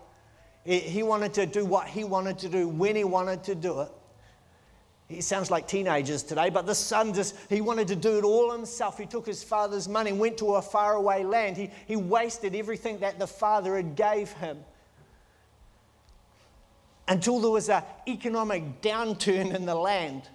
He 0.64 1.02
wanted 1.02 1.32
to 1.34 1.46
do 1.46 1.64
what 1.64 1.86
he 1.86 2.04
wanted 2.04 2.38
to 2.40 2.48
do 2.48 2.68
when 2.68 2.96
he 2.96 3.04
wanted 3.04 3.44
to 3.44 3.54
do 3.54 3.80
it. 3.80 3.88
He 5.10 5.20
sounds 5.22 5.50
like 5.50 5.66
teenagers 5.66 6.22
today, 6.22 6.50
but 6.50 6.66
the 6.66 6.74
son 6.74 7.12
just, 7.12 7.34
he 7.48 7.60
wanted 7.60 7.88
to 7.88 7.96
do 7.96 8.16
it 8.18 8.22
all 8.22 8.52
himself. 8.52 8.96
He 8.96 9.06
took 9.06 9.26
his 9.26 9.42
father's 9.42 9.88
money, 9.88 10.12
went 10.12 10.38
to 10.38 10.54
a 10.54 10.62
faraway 10.62 11.24
land. 11.24 11.56
He, 11.56 11.70
he 11.86 11.96
wasted 11.96 12.54
everything 12.54 13.00
that 13.00 13.18
the 13.18 13.26
father 13.26 13.74
had 13.74 13.96
gave 13.96 14.30
him 14.34 14.58
until 17.08 17.40
there 17.40 17.50
was 17.50 17.68
an 17.68 17.82
economic 18.06 18.82
downturn 18.82 19.52
in 19.52 19.66
the 19.66 19.74
land. 19.74 20.28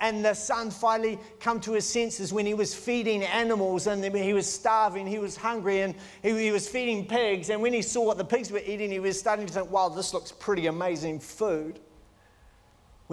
And 0.00 0.24
the 0.24 0.34
son 0.34 0.70
finally 0.70 1.18
come 1.40 1.58
to 1.62 1.72
his 1.72 1.88
senses 1.88 2.32
when 2.32 2.46
he 2.46 2.54
was 2.54 2.72
feeding 2.72 3.24
animals 3.24 3.88
and 3.88 4.04
he 4.14 4.32
was 4.32 4.46
starving, 4.46 5.08
he 5.08 5.18
was 5.18 5.36
hungry, 5.36 5.80
and 5.80 5.96
he 6.22 6.52
was 6.52 6.68
feeding 6.68 7.04
pigs. 7.04 7.50
And 7.50 7.60
when 7.60 7.72
he 7.72 7.82
saw 7.82 8.04
what 8.04 8.16
the 8.16 8.24
pigs 8.24 8.52
were 8.52 8.62
eating, 8.64 8.92
he 8.92 9.00
was 9.00 9.18
starting 9.18 9.44
to 9.44 9.52
think, 9.52 9.72
wow, 9.72 9.88
this 9.88 10.14
looks 10.14 10.30
pretty 10.30 10.68
amazing 10.68 11.18
food. 11.18 11.80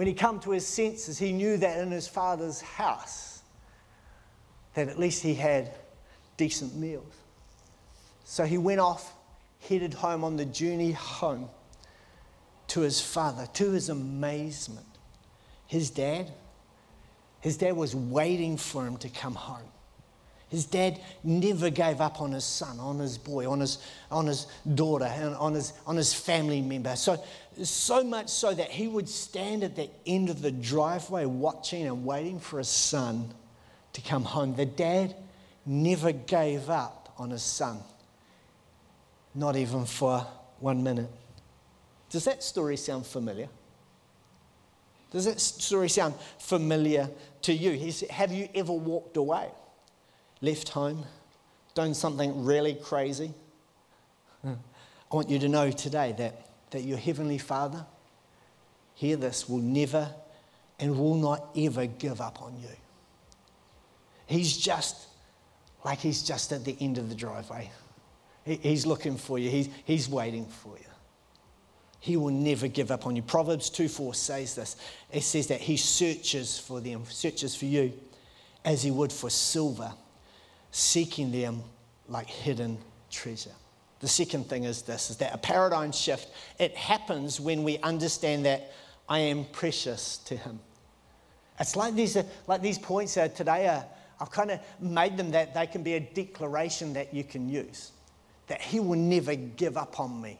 When 0.00 0.06
he 0.06 0.14
come 0.14 0.40
to 0.40 0.52
his 0.52 0.66
senses, 0.66 1.18
he 1.18 1.30
knew 1.30 1.58
that 1.58 1.78
in 1.78 1.90
his 1.90 2.08
father's 2.08 2.62
house, 2.62 3.42
that 4.72 4.88
at 4.88 4.98
least 4.98 5.22
he 5.22 5.34
had 5.34 5.74
decent 6.38 6.74
meals. 6.74 7.12
So 8.24 8.46
he 8.46 8.56
went 8.56 8.80
off, 8.80 9.12
headed 9.68 9.92
home 9.92 10.24
on 10.24 10.38
the 10.38 10.46
journey 10.46 10.92
home 10.92 11.50
to 12.68 12.80
his 12.80 12.98
father. 13.02 13.46
To 13.52 13.72
his 13.72 13.90
amazement, 13.90 14.86
his 15.66 15.90
dad 15.90 16.32
his 17.40 17.58
dad 17.58 17.76
was 17.76 17.94
waiting 17.94 18.56
for 18.56 18.86
him 18.86 18.96
to 18.96 19.10
come 19.10 19.34
home. 19.34 19.68
His 20.50 20.66
dad 20.66 21.00
never 21.22 21.70
gave 21.70 22.00
up 22.00 22.20
on 22.20 22.32
his 22.32 22.44
son, 22.44 22.80
on 22.80 22.98
his 22.98 23.16
boy, 23.16 23.48
on 23.48 23.60
his, 23.60 23.78
on 24.10 24.26
his 24.26 24.48
daughter, 24.74 25.04
and 25.04 25.34
on 25.36 25.54
his, 25.54 25.72
on 25.86 25.96
his 25.96 26.12
family 26.12 26.60
member. 26.60 26.96
So, 26.96 27.22
so 27.62 28.02
much 28.02 28.28
so 28.28 28.52
that 28.52 28.68
he 28.68 28.88
would 28.88 29.08
stand 29.08 29.62
at 29.62 29.76
the 29.76 29.88
end 30.06 30.28
of 30.28 30.42
the 30.42 30.50
driveway 30.50 31.24
watching 31.24 31.86
and 31.86 32.04
waiting 32.04 32.40
for 32.40 32.58
his 32.58 32.68
son 32.68 33.32
to 33.92 34.00
come 34.02 34.24
home. 34.24 34.56
The 34.56 34.66
dad 34.66 35.14
never 35.64 36.10
gave 36.10 36.68
up 36.68 37.14
on 37.16 37.30
his 37.30 37.42
son, 37.42 37.78
not 39.36 39.54
even 39.54 39.84
for 39.84 40.26
one 40.58 40.82
minute. 40.82 41.10
Does 42.10 42.24
that 42.24 42.42
story 42.42 42.76
sound 42.76 43.06
familiar? 43.06 43.48
Does 45.12 45.26
that 45.26 45.40
story 45.40 45.88
sound 45.88 46.14
familiar 46.38 47.08
to 47.42 47.52
you? 47.52 47.92
Have 48.10 48.32
you 48.32 48.48
ever 48.54 48.72
walked 48.72 49.16
away, 49.16 49.48
left 50.40 50.70
home, 50.70 51.04
done 51.74 51.94
something 51.94 52.44
really 52.44 52.74
crazy? 52.74 53.32
I 54.44 55.14
want 55.14 55.28
you 55.28 55.38
to 55.40 55.48
know 55.48 55.70
today 55.70 56.14
that, 56.18 56.46
that 56.70 56.82
your 56.82 56.98
Heavenly 56.98 57.38
Father, 57.38 57.84
hear 58.94 59.16
this, 59.16 59.48
will 59.48 59.58
never 59.58 60.08
and 60.78 60.98
will 60.98 61.16
not 61.16 61.48
ever 61.56 61.86
give 61.86 62.20
up 62.20 62.40
on 62.40 62.56
you. 62.58 62.68
He's 64.26 64.56
just 64.56 65.08
like 65.84 65.98
he's 65.98 66.22
just 66.22 66.52
at 66.52 66.64
the 66.64 66.76
end 66.80 66.98
of 66.98 67.08
the 67.08 67.14
driveway. 67.14 67.70
He's 68.44 68.86
looking 68.86 69.16
for 69.16 69.38
you, 69.38 69.50
he's, 69.50 69.68
he's 69.84 70.08
waiting 70.08 70.46
for 70.46 70.76
you. 70.78 70.84
He 72.00 72.16
will 72.16 72.30
never 72.30 72.66
give 72.66 72.90
up 72.90 73.06
on 73.06 73.14
you. 73.14 73.22
Proverbs 73.22 73.68
2 73.68 73.86
4 73.86 74.14
says 74.14 74.54
this. 74.54 74.76
It 75.12 75.22
says 75.22 75.48
that 75.48 75.60
He 75.60 75.76
searches 75.76 76.58
for 76.58 76.80
them, 76.80 77.04
searches 77.06 77.54
for 77.54 77.66
you 77.66 77.92
as 78.64 78.82
He 78.82 78.90
would 78.90 79.12
for 79.12 79.28
silver, 79.28 79.92
seeking 80.70 81.32
them 81.32 81.62
like 82.08 82.28
hidden 82.28 82.78
treasure. 83.10 83.50
The 84.00 84.08
second 84.08 84.48
thing 84.48 84.64
is 84.64 84.82
this 84.82 85.10
is 85.10 85.18
that 85.18 85.34
a 85.34 85.38
paradigm 85.38 85.92
shift, 85.92 86.28
it 86.58 86.76
happens 86.76 87.40
when 87.40 87.62
we 87.62 87.78
understand 87.78 88.46
that 88.46 88.72
I 89.08 89.18
am 89.18 89.44
precious 89.46 90.18
to 90.26 90.36
Him. 90.36 90.60
It's 91.58 91.76
like 91.76 91.94
these, 91.94 92.16
uh, 92.16 92.22
like 92.46 92.62
these 92.62 92.78
points 92.78 93.16
are 93.18 93.28
today 93.28 93.68
are, 93.68 93.84
I've 94.18 94.30
kind 94.30 94.50
of 94.50 94.60
made 94.80 95.16
them 95.16 95.30
that 95.32 95.54
they 95.54 95.66
can 95.66 95.82
be 95.82 95.94
a 95.94 96.00
declaration 96.00 96.94
that 96.94 97.12
you 97.12 97.24
can 97.24 97.48
use. 97.48 97.92
That 98.46 98.62
He 98.62 98.80
will 98.80 98.98
never 98.98 99.34
give 99.34 99.76
up 99.76 100.00
on 100.00 100.20
me 100.20 100.38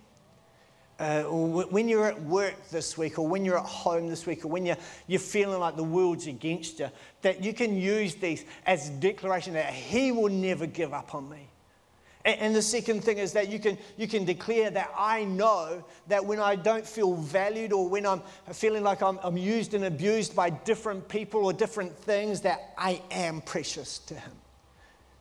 uh, 1.00 1.22
when 1.22 1.88
you're 1.88 2.04
at 2.04 2.22
work 2.24 2.68
this 2.68 2.98
week, 2.98 3.18
or 3.18 3.26
when 3.26 3.42
you're 3.42 3.58
at 3.58 3.64
home 3.64 4.08
this 4.08 4.26
week, 4.26 4.44
or 4.44 4.48
when 4.48 4.66
you're, 4.66 4.76
you're 5.06 5.18
feeling 5.18 5.58
like 5.58 5.74
the 5.74 5.82
world's 5.82 6.26
against 6.26 6.78
you, 6.78 6.90
that 7.22 7.42
you 7.42 7.54
can 7.54 7.74
use 7.74 8.16
these 8.16 8.44
as 8.66 8.90
declaration 8.90 9.54
that 9.54 9.72
He 9.72 10.12
will 10.12 10.28
never 10.28 10.66
give 10.66 10.92
up 10.92 11.14
on 11.14 11.28
me. 11.30 11.48
And, 12.26 12.40
and 12.40 12.54
the 12.54 12.60
second 12.60 13.02
thing 13.02 13.16
is 13.16 13.32
that 13.32 13.48
you 13.48 13.58
can, 13.58 13.78
you 13.96 14.06
can 14.06 14.26
declare 14.26 14.68
that 14.68 14.92
I 14.94 15.24
know 15.24 15.82
that 16.08 16.26
when 16.26 16.38
I 16.38 16.54
don't 16.54 16.86
feel 16.86 17.14
valued 17.14 17.72
or 17.72 17.88
when 17.88 18.04
I'm 18.04 18.20
feeling 18.52 18.82
like 18.82 19.00
I'm, 19.00 19.18
I'm 19.22 19.38
used 19.38 19.72
and 19.72 19.86
abused 19.86 20.36
by 20.36 20.50
different 20.50 21.08
people 21.08 21.46
or 21.46 21.54
different 21.54 21.96
things, 21.96 22.42
that 22.42 22.74
I 22.76 23.00
am 23.10 23.40
precious 23.40 24.00
to 24.00 24.14
Him. 24.14 24.32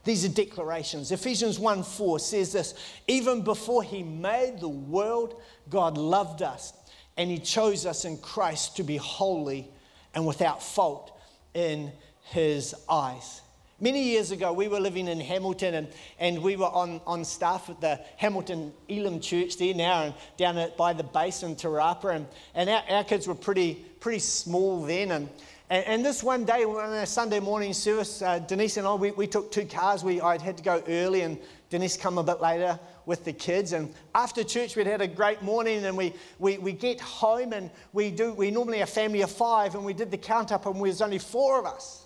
These 0.03 0.25
are 0.25 0.29
declarations. 0.29 1.11
Ephesians 1.11 1.59
1 1.59 1.83
4 1.83 2.19
says 2.19 2.53
this 2.53 2.73
Even 3.07 3.41
before 3.41 3.83
he 3.83 4.03
made 4.03 4.59
the 4.59 4.69
world, 4.69 5.41
God 5.69 5.97
loved 5.97 6.41
us 6.41 6.73
and 7.17 7.29
he 7.29 7.37
chose 7.37 7.85
us 7.85 8.05
in 8.05 8.17
Christ 8.17 8.77
to 8.77 8.83
be 8.83 8.97
holy 8.97 9.69
and 10.15 10.25
without 10.25 10.63
fault 10.63 11.17
in 11.53 11.91
his 12.23 12.73
eyes. 12.89 13.41
Many 13.81 14.03
years 14.03 14.31
ago, 14.31 14.51
we 14.51 14.67
were 14.67 14.79
living 14.79 15.07
in 15.07 15.19
Hamilton 15.21 15.73
and, 15.73 15.87
and 16.19 16.41
we 16.41 16.57
were 16.57 16.67
on, 16.67 16.99
on 17.07 17.23
staff 17.23 17.69
at 17.69 17.79
the 17.79 17.99
Hamilton 18.17 18.73
Elim 18.89 19.21
Church 19.21 19.57
there 19.57 19.73
now 19.73 20.03
and 20.03 20.13
down 20.37 20.57
at, 20.57 20.75
by 20.75 20.91
the 20.91 21.03
base 21.03 21.43
in 21.43 21.55
Te 21.55 21.67
Rapa. 21.67 22.15
And, 22.15 22.27
and 22.55 22.69
our, 22.69 22.83
our 22.89 23.03
kids 23.05 23.25
were 23.25 23.35
pretty, 23.35 23.75
pretty 24.01 24.19
small 24.19 24.83
then. 24.83 25.11
And, 25.11 25.29
and, 25.69 25.85
and 25.85 26.05
this 26.05 26.23
one 26.23 26.45
day, 26.45 26.63
on 26.63 26.93
a 26.93 27.05
Sunday 27.05 27.39
morning 27.39 27.73
service, 27.73 28.21
uh, 28.21 28.39
Denise 28.39 28.77
and 28.77 28.87
I, 28.87 28.93
we, 28.93 29.11
we 29.11 29.27
took 29.27 29.51
two 29.51 29.65
cars. 29.65 30.03
We, 30.03 30.19
I 30.21 30.37
had 30.41 30.57
to 30.57 30.63
go 30.63 30.83
early 30.87 31.21
and 31.21 31.37
Denise 31.69 31.97
come 31.97 32.17
a 32.17 32.23
bit 32.23 32.41
later 32.41 32.79
with 33.05 33.23
the 33.23 33.33
kids. 33.33 33.73
And 33.73 33.93
after 34.15 34.43
church, 34.43 34.75
we'd 34.75 34.87
had 34.87 35.01
a 35.01 35.07
great 35.07 35.41
morning, 35.41 35.85
and 35.85 35.95
we, 35.95 36.13
we, 36.39 36.57
we 36.57 36.71
get 36.71 36.99
home, 36.99 37.53
and 37.53 37.69
we 37.93 38.09
do 38.11 38.33
we 38.33 38.51
normally 38.51 38.81
a 38.81 38.87
family 38.87 39.21
of 39.21 39.31
five, 39.31 39.75
and 39.75 39.85
we 39.85 39.93
did 39.93 40.11
the 40.11 40.17
count 40.17 40.51
up, 40.51 40.65
and 40.65 40.75
there 40.75 40.81
was 40.81 41.01
only 41.01 41.19
four 41.19 41.59
of 41.59 41.65
us. 41.65 42.05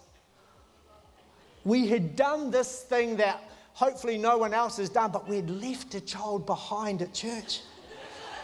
We 1.64 1.88
had 1.88 2.16
done 2.16 2.52
this 2.52 2.82
thing 2.84 3.18
that 3.18 3.42
hopefully 3.74 4.18
no 4.18 4.38
one 4.38 4.54
else 4.54 4.78
has 4.78 4.90
done, 4.90 5.12
but 5.12 5.28
we 5.28 5.38
had 5.38 5.50
left 5.50 5.96
a 5.96 6.02
child 6.02 6.46
behind 6.46 7.02
at 7.02 7.14
church. 7.14 7.62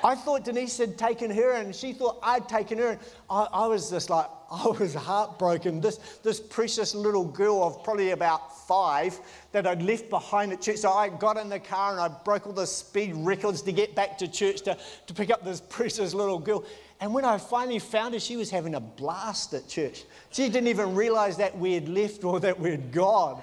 I 0.04 0.16
thought 0.16 0.46
Denise 0.46 0.78
had 0.78 0.98
taken 0.98 1.30
her, 1.32 1.54
and 1.54 1.76
she 1.76 1.94
thought 1.94 2.20
I'd 2.24 2.48
taken 2.48 2.78
her. 2.78 2.90
And 2.90 3.00
I, 3.30 3.48
I, 3.52 3.68
was 3.68 3.90
just 3.90 4.10
like, 4.10 4.28
I 4.52 4.68
was 4.68 4.94
heartbroken. 4.94 5.82
This, 5.82 5.98
this 6.24 6.40
precious 6.40 6.96
little 6.96 7.26
girl 7.26 7.64
of 7.64 7.84
probably 7.84 8.12
about 8.12 8.68
five 8.68 9.20
that 9.52 9.68
I'd 9.68 9.82
left 9.82 10.10
behind 10.10 10.54
at 10.54 10.62
church. 10.62 10.78
So 10.78 10.92
I 10.92 11.10
got 11.10 11.38
in 11.38 11.50
the 11.50 11.60
car 11.60 11.92
and 11.92 12.00
I 12.00 12.08
broke 12.08 12.48
all 12.48 12.54
the 12.54 12.68
speed 12.68 13.14
records 13.16 13.62
to 13.64 13.72
get 13.72 13.96
back 13.96 14.18
to 14.20 14.28
church 14.28 14.62
to, 14.62 14.78
to 15.08 15.14
pick 15.14 15.30
up 15.30 15.44
this 15.44 15.62
precious 15.70 16.14
little 16.14 16.40
girl. 16.40 16.64
And 17.02 17.14
when 17.14 17.24
I 17.24 17.38
finally 17.38 17.80
found 17.80 18.14
her, 18.14 18.20
she 18.20 18.36
was 18.36 18.50
having 18.50 18.76
a 18.76 18.80
blast 18.80 19.54
at 19.54 19.68
church. 19.68 20.04
She 20.32 20.50
didn't 20.50 20.68
even 20.68 20.96
realize 20.96 21.38
that 21.38 21.58
we 21.58 21.74
had 21.74 21.88
left 21.88 22.24
or 22.24 22.40
that 22.42 22.60
we 22.60 22.72
had 22.72 22.92
gone. 22.92 23.42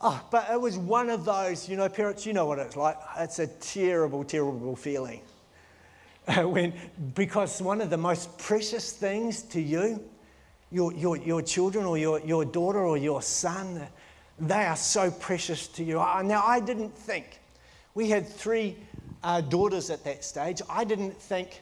Oh, 0.00 0.22
but 0.30 0.48
it 0.50 0.60
was 0.60 0.78
one 0.78 1.10
of 1.10 1.24
those, 1.24 1.68
you 1.68 1.76
know, 1.76 1.88
parents, 1.88 2.24
you 2.24 2.32
know 2.32 2.46
what 2.46 2.58
it's 2.60 2.76
like. 2.76 2.96
It's 3.18 3.40
a 3.40 3.48
terrible, 3.48 4.22
terrible 4.22 4.76
feeling. 4.76 5.22
when, 6.36 6.72
because 7.14 7.60
one 7.60 7.80
of 7.80 7.90
the 7.90 7.96
most 7.96 8.38
precious 8.38 8.92
things 8.92 9.42
to 9.42 9.60
you, 9.60 10.02
your, 10.70 10.92
your, 10.92 11.16
your 11.16 11.42
children 11.42 11.84
or 11.84 11.98
your, 11.98 12.20
your 12.20 12.44
daughter 12.44 12.78
or 12.78 12.96
your 12.96 13.22
son, 13.22 13.88
they 14.38 14.66
are 14.66 14.76
so 14.76 15.10
precious 15.10 15.66
to 15.68 15.82
you. 15.82 15.94
Now, 15.94 16.44
I 16.46 16.60
didn't 16.60 16.96
think, 16.96 17.40
we 17.94 18.08
had 18.08 18.28
three 18.28 18.76
uh, 19.24 19.40
daughters 19.40 19.90
at 19.90 20.04
that 20.04 20.22
stage. 20.22 20.62
I 20.70 20.84
didn't 20.84 21.20
think, 21.20 21.60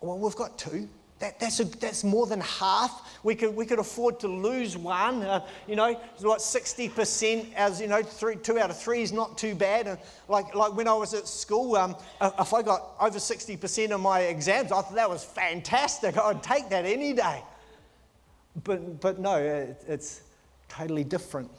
well, 0.00 0.18
we've 0.18 0.34
got 0.34 0.58
two. 0.58 0.88
That, 1.18 1.40
that's, 1.40 1.58
a, 1.58 1.64
that's 1.64 2.04
more 2.04 2.26
than 2.26 2.40
half. 2.40 3.18
We 3.24 3.34
could, 3.34 3.54
we 3.56 3.66
could 3.66 3.80
afford 3.80 4.20
to 4.20 4.28
lose 4.28 4.76
one. 4.76 5.22
Uh, 5.22 5.44
you 5.66 5.74
know, 5.74 5.94
what 6.20 6.38
60% 6.38 7.54
as, 7.54 7.80
you 7.80 7.88
know, 7.88 8.02
three, 8.02 8.36
two 8.36 8.58
out 8.58 8.70
of 8.70 8.78
three 8.78 9.02
is 9.02 9.12
not 9.12 9.36
too 9.36 9.56
bad. 9.56 9.88
And 9.88 9.98
like, 10.28 10.54
like 10.54 10.76
when 10.76 10.86
I 10.86 10.94
was 10.94 11.14
at 11.14 11.26
school, 11.26 11.74
um, 11.76 11.96
if 12.20 12.54
I 12.54 12.62
got 12.62 12.94
over 13.00 13.18
60% 13.18 13.90
of 13.90 14.00
my 14.00 14.20
exams, 14.20 14.70
I 14.70 14.80
thought 14.80 14.94
that 14.94 15.10
was 15.10 15.24
fantastic. 15.24 16.16
I'd 16.16 16.42
take 16.42 16.68
that 16.68 16.84
any 16.84 17.12
day. 17.12 17.42
But, 18.62 19.00
but 19.00 19.18
no, 19.18 19.36
it, 19.38 19.82
it's 19.88 20.22
totally 20.68 21.04
different. 21.04 21.50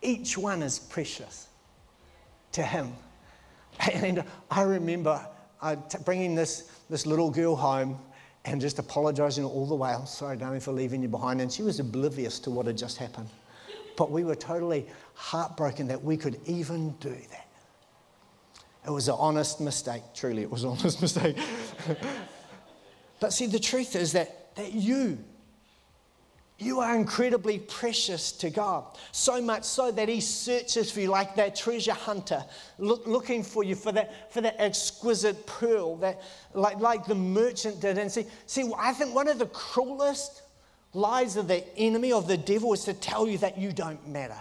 Each 0.00 0.38
one 0.38 0.62
is 0.62 0.78
precious 0.78 1.48
to 2.52 2.62
him. 2.62 2.92
And 3.92 4.24
I 4.50 4.62
remember 4.62 5.24
uh, 5.60 5.76
bringing 6.04 6.34
this, 6.34 6.68
this 6.90 7.06
little 7.06 7.30
girl 7.30 7.54
home 7.54 7.98
and 8.52 8.60
just 8.60 8.78
apologizing 8.78 9.44
all 9.44 9.66
the 9.66 9.74
way. 9.74 9.90
I'm 9.90 10.06
sorry, 10.06 10.36
darling, 10.36 10.60
for 10.60 10.72
leaving 10.72 11.02
you 11.02 11.08
behind. 11.08 11.40
And 11.40 11.52
she 11.52 11.62
was 11.62 11.80
oblivious 11.80 12.38
to 12.40 12.50
what 12.50 12.66
had 12.66 12.78
just 12.78 12.96
happened. 12.96 13.28
But 13.96 14.10
we 14.10 14.24
were 14.24 14.34
totally 14.34 14.86
heartbroken 15.14 15.88
that 15.88 16.02
we 16.02 16.16
could 16.16 16.40
even 16.46 16.90
do 17.00 17.10
that. 17.10 17.48
It 18.86 18.90
was 18.90 19.08
an 19.08 19.16
honest 19.18 19.60
mistake. 19.60 20.02
Truly, 20.14 20.42
it 20.42 20.50
was 20.50 20.64
an 20.64 20.70
honest 20.70 21.02
mistake. 21.02 21.36
but 23.20 23.32
see, 23.32 23.46
the 23.46 23.58
truth 23.58 23.96
is 23.96 24.12
that, 24.12 24.54
that 24.56 24.72
you, 24.72 25.18
you 26.58 26.80
are 26.80 26.96
incredibly 26.96 27.60
precious 27.60 28.32
to 28.32 28.50
God. 28.50 28.84
So 29.12 29.40
much 29.40 29.62
so 29.62 29.92
that 29.92 30.08
He 30.08 30.20
searches 30.20 30.90
for 30.90 31.00
you 31.00 31.08
like 31.08 31.36
that 31.36 31.54
treasure 31.54 31.92
hunter, 31.92 32.44
look, 32.78 33.06
looking 33.06 33.44
for 33.44 33.62
you 33.62 33.76
for 33.76 33.92
that, 33.92 34.32
for 34.32 34.40
that 34.40 34.56
exquisite 34.58 35.46
pearl, 35.46 35.96
that, 35.98 36.20
like, 36.54 36.80
like 36.80 37.06
the 37.06 37.14
merchant 37.14 37.80
did. 37.80 37.96
And 37.96 38.10
see, 38.10 38.26
see, 38.46 38.70
I 38.76 38.92
think 38.92 39.14
one 39.14 39.28
of 39.28 39.38
the 39.38 39.46
cruelest 39.46 40.42
lies 40.94 41.36
of 41.36 41.46
the 41.46 41.64
enemy, 41.78 42.12
of 42.12 42.26
the 42.26 42.36
devil, 42.36 42.72
is 42.72 42.84
to 42.84 42.94
tell 42.94 43.28
you 43.28 43.38
that 43.38 43.56
you 43.56 43.72
don't 43.72 44.08
matter. 44.08 44.40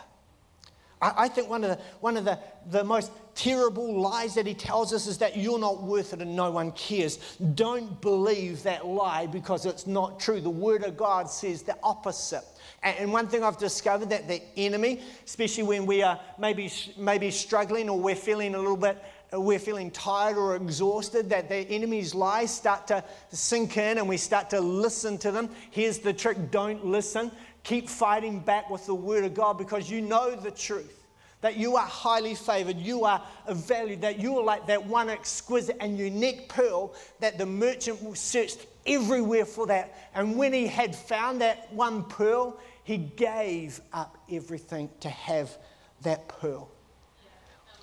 I, 1.02 1.14
I 1.18 1.28
think 1.28 1.50
one 1.50 1.64
of, 1.64 1.72
the, 1.72 1.84
one 2.00 2.18
of 2.18 2.26
the, 2.26 2.40
the 2.70 2.84
most 2.84 3.12
terrible 3.36 4.00
lies 4.00 4.36
that 4.36 4.48
he 4.48 4.54
tells 4.54 4.94
us 4.94 5.08
is 5.08 5.18
that 5.20 5.38
you're 5.38 5.60
not 5.60 5.82
worth 5.82 6.14
it 6.14 6.22
and 6.22 6.36
no 6.36 6.52
one 6.52 6.72
cares. 6.72 7.18
Don't 7.56 8.02
believe 8.02 8.64
that 8.64 8.86
lie 8.86 9.28
because 9.28 9.66
it's 9.66 9.88
not 9.88 10.20
true. 10.20 10.42
The 10.42 10.50
Word 10.50 10.84
of 10.84 10.98
God 10.98 11.30
says 11.30 11.62
the 11.62 11.78
opposite. 11.84 12.44
And 12.84 13.12
one 13.12 13.28
thing 13.28 13.44
I've 13.44 13.58
discovered 13.58 14.10
that 14.10 14.28
the 14.28 14.42
enemy, 14.56 15.02
especially 15.26 15.64
when 15.64 15.86
we 15.86 16.04
are 16.04 16.20
maybe, 16.38 16.72
maybe 16.98 17.32
struggling 17.32 17.90
or 17.90 18.00
we're 18.00 18.16
feeling 18.16 18.56
a 18.56 18.60
little 18.60 18.78
bit, 18.78 19.04
we're 19.34 19.60
feeling 19.60 19.92
tired 19.92 20.38
or 20.38 20.56
exhausted, 20.56 21.30
that 21.30 21.50
the 21.50 21.56
enemy's 21.56 22.16
lies 22.16 22.54
start 22.54 22.88
to 22.88 23.04
sink 23.30 23.78
in 23.78 23.98
and 23.98 24.08
we 24.08 24.16
start 24.16 24.50
to 24.52 24.62
listen 24.62 25.18
to 25.18 25.32
them. 25.32 25.50
Here's 25.72 26.00
the 26.00 26.14
trick 26.14 26.50
don't 26.50 26.86
listen. 26.86 27.32
Keep 27.68 27.90
fighting 27.90 28.40
back 28.40 28.70
with 28.70 28.86
the 28.86 28.96
Word 28.96 29.26
of 29.26 29.34
God 29.34 29.58
because 29.58 29.92
you 29.92 30.00
know 30.00 30.34
the 30.38 30.52
truth 30.52 31.04
that 31.42 31.58
you 31.58 31.76
are 31.76 31.86
highly 31.86 32.34
favored, 32.34 32.78
you 32.78 33.04
are 33.04 33.22
valued, 33.50 34.00
that 34.00 34.20
you 34.20 34.38
are 34.38 34.44
like 34.44 34.66
that 34.68 34.86
one 34.86 35.10
exquisite 35.10 35.76
and 35.82 36.00
unique 36.00 36.48
pearl 36.48 36.96
that 37.20 37.38
the 37.38 37.46
merchant 37.46 38.18
searched 38.18 38.66
everywhere 38.86 39.44
for 39.44 39.68
that. 39.68 40.10
And 40.16 40.38
when 40.38 40.54
he 40.54 40.66
had 40.66 40.96
found 40.96 41.42
that 41.42 41.68
one 41.74 42.06
pearl, 42.06 42.58
he 42.86 42.96
gave 42.96 43.82
up 43.92 44.18
everything 44.32 44.90
to 45.02 45.10
have 45.10 45.58
that 46.04 46.26
pearl, 46.30 46.70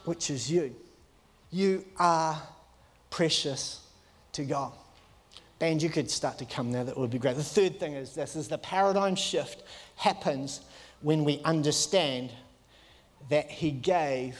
which 0.07 0.31
is 0.31 0.51
you. 0.51 0.75
You 1.51 1.85
are 1.99 2.41
precious 3.11 3.87
to 4.33 4.47
God. 4.47 4.73
Band, 5.59 5.83
you 5.83 5.89
could 5.89 6.11
start 6.11 6.39
to 6.39 6.45
come 6.45 6.73
now, 6.73 6.83
that 6.83 6.97
would 6.97 7.11
be 7.11 7.19
great. 7.19 7.37
The 7.37 7.45
third 7.45 7.79
thing 7.79 7.95
is 7.95 8.15
this 8.15 8.37
is 8.37 8.49
the 8.49 8.59
paradigm 8.59 9.15
shift 9.15 9.63
happens 9.97 10.61
when 11.01 11.25
we 11.25 11.41
understand 11.45 12.31
that 13.29 13.51
He 13.51 13.71
gave 13.71 14.37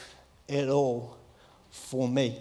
it 0.47 0.69
all 0.69 1.17
for 1.71 2.07
me. 2.07 2.39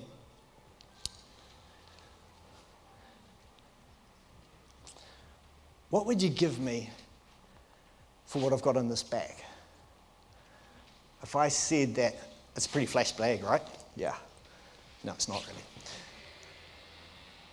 What 5.91 6.07
would 6.07 6.21
you 6.21 6.31
give 6.31 6.59
me 6.59 6.91
for 8.27 8.41
what 8.41 8.53
I've 8.53 8.63
got 8.63 8.77
in 8.77 8.89
this 8.89 9.05
bag? 9.05 9.35
If 11.23 11.37
I 11.37 11.49
said 11.49 11.95
that, 11.95 12.17
it's 12.57 12.67
pretty 12.67 12.87
flash 12.87 13.13
bag, 13.13 13.45
right? 13.45 13.63
Yeah. 13.95 14.15
No, 15.05 15.13
it's 15.13 15.29
not 15.29 15.45
really. 15.47 15.74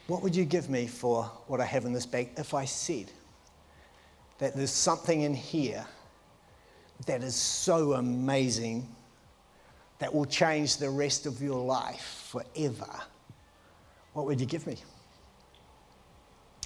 What 0.08 0.24
would 0.24 0.36
you 0.36 0.46
give 0.46 0.70
me 0.70 0.88
for 0.88 1.24
what 1.48 1.62
I 1.62 1.66
have 1.66 1.86
in 1.86 1.94
this 1.94 2.06
bag 2.06 2.32
if 2.38 2.54
I 2.54 2.66
said 2.66 3.12
that 4.40 4.56
there's 4.56 4.72
something 4.72 5.22
in 5.22 5.34
here 5.34 5.86
that 7.06 7.24
is 7.24 7.36
so 7.36 7.94
amazing 7.94 8.88
that 10.00 10.14
will 10.14 10.26
change 10.26 10.78
the 10.78 10.90
rest 10.90 11.26
of 11.26 11.42
your 11.42 11.64
life 11.64 12.28
forever, 12.32 12.90
what 14.14 14.26
would 14.26 14.40
you 14.40 14.48
give 14.48 14.66
me? 14.66 14.78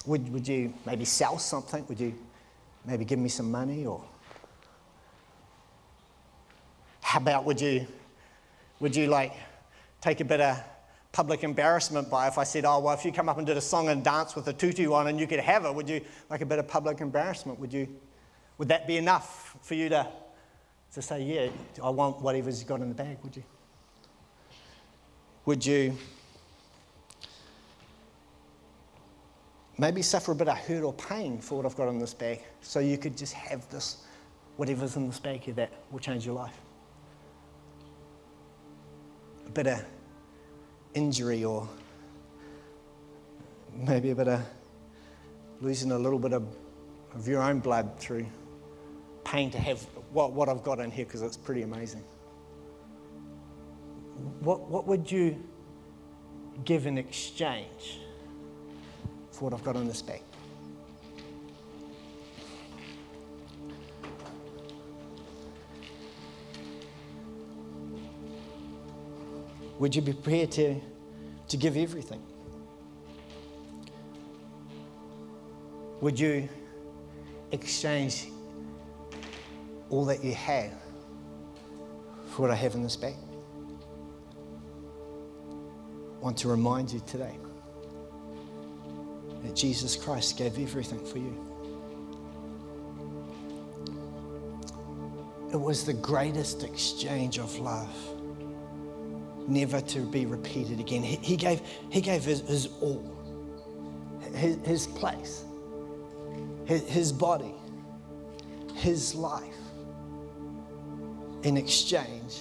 Would, 0.06 0.32
would 0.32 0.48
you 0.48 0.72
maybe 0.86 1.04
sell 1.04 1.38
something? 1.38 1.84
Would 1.88 2.00
you 2.00 2.14
maybe 2.84 3.04
give 3.04 3.18
me 3.18 3.28
some 3.28 3.50
money? 3.50 3.84
Or 3.84 4.02
how 7.02 7.18
about 7.18 7.44
would 7.44 7.60
you, 7.60 7.86
would 8.80 8.96
you 8.96 9.06
like 9.08 9.34
take 10.00 10.20
a 10.20 10.24
bit 10.24 10.40
of 10.40 10.58
public 11.16 11.44
embarrassment 11.44 12.10
by 12.10 12.28
if 12.28 12.36
I 12.36 12.44
said, 12.44 12.66
oh, 12.66 12.78
well, 12.78 12.92
if 12.92 13.02
you 13.02 13.10
come 13.10 13.30
up 13.30 13.38
and 13.38 13.46
did 13.46 13.56
a 13.56 13.60
song 13.62 13.88
and 13.88 14.04
dance 14.04 14.36
with 14.36 14.48
a 14.48 14.52
tutu 14.52 14.92
on 14.92 15.06
and 15.06 15.18
you 15.18 15.26
could 15.26 15.40
have 15.40 15.64
it, 15.64 15.74
would 15.74 15.88
you 15.88 16.02
like 16.28 16.42
a 16.42 16.46
bit 16.46 16.58
of 16.58 16.68
public 16.68 17.00
embarrassment? 17.00 17.58
Would 17.58 17.72
you, 17.72 17.88
would 18.58 18.68
that 18.68 18.86
be 18.86 18.98
enough 18.98 19.56
for 19.62 19.72
you 19.72 19.88
to 19.88 20.06
to 20.92 21.00
say, 21.00 21.22
yeah, 21.22 21.48
I 21.82 21.88
want 21.88 22.20
whatever's 22.20 22.62
got 22.64 22.82
in 22.82 22.90
the 22.90 22.94
bag, 22.94 23.16
would 23.22 23.34
you? 23.34 23.44
Would 25.46 25.64
you 25.64 25.96
maybe 29.78 30.02
suffer 30.02 30.32
a 30.32 30.34
bit 30.34 30.48
of 30.48 30.58
hurt 30.58 30.82
or 30.82 30.92
pain 30.92 31.38
for 31.38 31.56
what 31.56 31.64
I've 31.64 31.76
got 31.76 31.88
in 31.88 31.98
this 31.98 32.12
bag 32.12 32.42
so 32.60 32.78
you 32.78 32.98
could 32.98 33.16
just 33.16 33.32
have 33.32 33.66
this, 33.70 34.04
whatever's 34.58 34.96
in 34.96 35.06
this 35.06 35.18
bag 35.18 35.40
here, 35.40 35.54
that 35.54 35.72
will 35.90 35.98
change 35.98 36.26
your 36.26 36.34
life? 36.34 36.60
A 39.46 39.50
bit 39.50 39.66
of 39.66 39.84
injury 40.96 41.44
or 41.44 41.68
maybe 43.74 44.10
a 44.10 44.14
bit 44.14 44.28
of 44.28 44.40
losing 45.60 45.92
a 45.92 45.98
little 45.98 46.18
bit 46.18 46.32
of, 46.32 46.42
of 47.14 47.28
your 47.28 47.42
own 47.42 47.60
blood 47.60 47.98
through 47.98 48.26
pain 49.22 49.50
to 49.50 49.58
have 49.58 49.80
what, 50.12 50.32
what 50.32 50.48
I've 50.48 50.62
got 50.62 50.80
in 50.80 50.90
here 50.90 51.04
because 51.04 51.20
it's 51.20 51.36
pretty 51.36 51.62
amazing. 51.62 52.02
What, 54.40 54.68
what 54.68 54.86
would 54.86 55.10
you 55.10 55.36
give 56.64 56.86
in 56.86 56.96
exchange 56.96 58.00
for 59.32 59.44
what 59.44 59.52
I've 59.52 59.64
got 59.64 59.76
in 59.76 59.86
this 59.86 60.00
bag? 60.00 60.22
Would 69.78 69.94
you 69.94 70.02
be 70.02 70.12
prepared 70.12 70.50
to, 70.52 70.80
to 71.48 71.56
give 71.56 71.76
everything? 71.76 72.22
Would 76.00 76.18
you 76.18 76.48
exchange 77.52 78.28
all 79.90 80.04
that 80.06 80.22
you 80.22 80.34
had 80.34 80.72
for 82.30 82.42
what 82.42 82.50
I 82.50 82.54
have 82.54 82.74
in 82.74 82.82
this 82.82 82.96
bag? 82.96 83.14
I 85.50 86.24
want 86.24 86.36
to 86.38 86.48
remind 86.48 86.92
you 86.92 87.00
today 87.06 87.36
that 89.42 89.54
Jesus 89.54 89.94
Christ 89.94 90.36
gave 90.36 90.58
everything 90.58 91.04
for 91.04 91.18
you. 91.18 91.46
It 95.52 95.60
was 95.60 95.84
the 95.84 95.94
greatest 95.94 96.64
exchange 96.64 97.38
of 97.38 97.56
love, 97.58 97.94
never 99.48 99.80
to 99.80 100.00
be 100.00 100.26
repeated 100.26 100.80
again. 100.80 101.02
He, 101.02 101.16
he 101.16 101.36
gave, 101.36 101.60
he 101.90 102.00
gave 102.00 102.24
his, 102.24 102.40
his 102.40 102.68
all, 102.80 103.04
his, 104.34 104.56
his 104.64 104.86
place, 104.86 105.44
his, 106.64 106.88
his 106.88 107.12
body, 107.12 107.54
his 108.74 109.14
life 109.14 109.54
in 111.42 111.56
exchange 111.56 112.40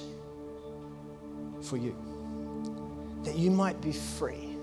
for 1.61 1.77
you. 1.77 1.95
That 3.23 3.35
you 3.35 3.51
might 3.51 3.79
be 3.81 3.91
free, 3.91 4.57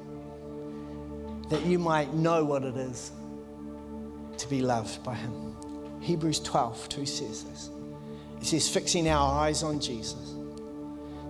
that 1.49 1.65
you 1.65 1.79
might 1.79 2.13
know 2.15 2.45
what 2.45 2.65
it 2.65 2.77
is 2.77 3.13
to 4.39 4.49
be 4.49 4.63
loved 4.63 5.03
by 5.03 5.15
him. 5.15 5.57
Hebrews 6.01 6.41
12, 6.41 6.89
2 6.89 7.07
says 7.07 7.45
this. 7.45 7.71
It 8.41 8.47
says, 8.47 8.69
fixing 8.69 9.09
our 9.09 9.41
eyes 9.41 9.63
on 9.63 9.79
Jesus, 9.79 10.35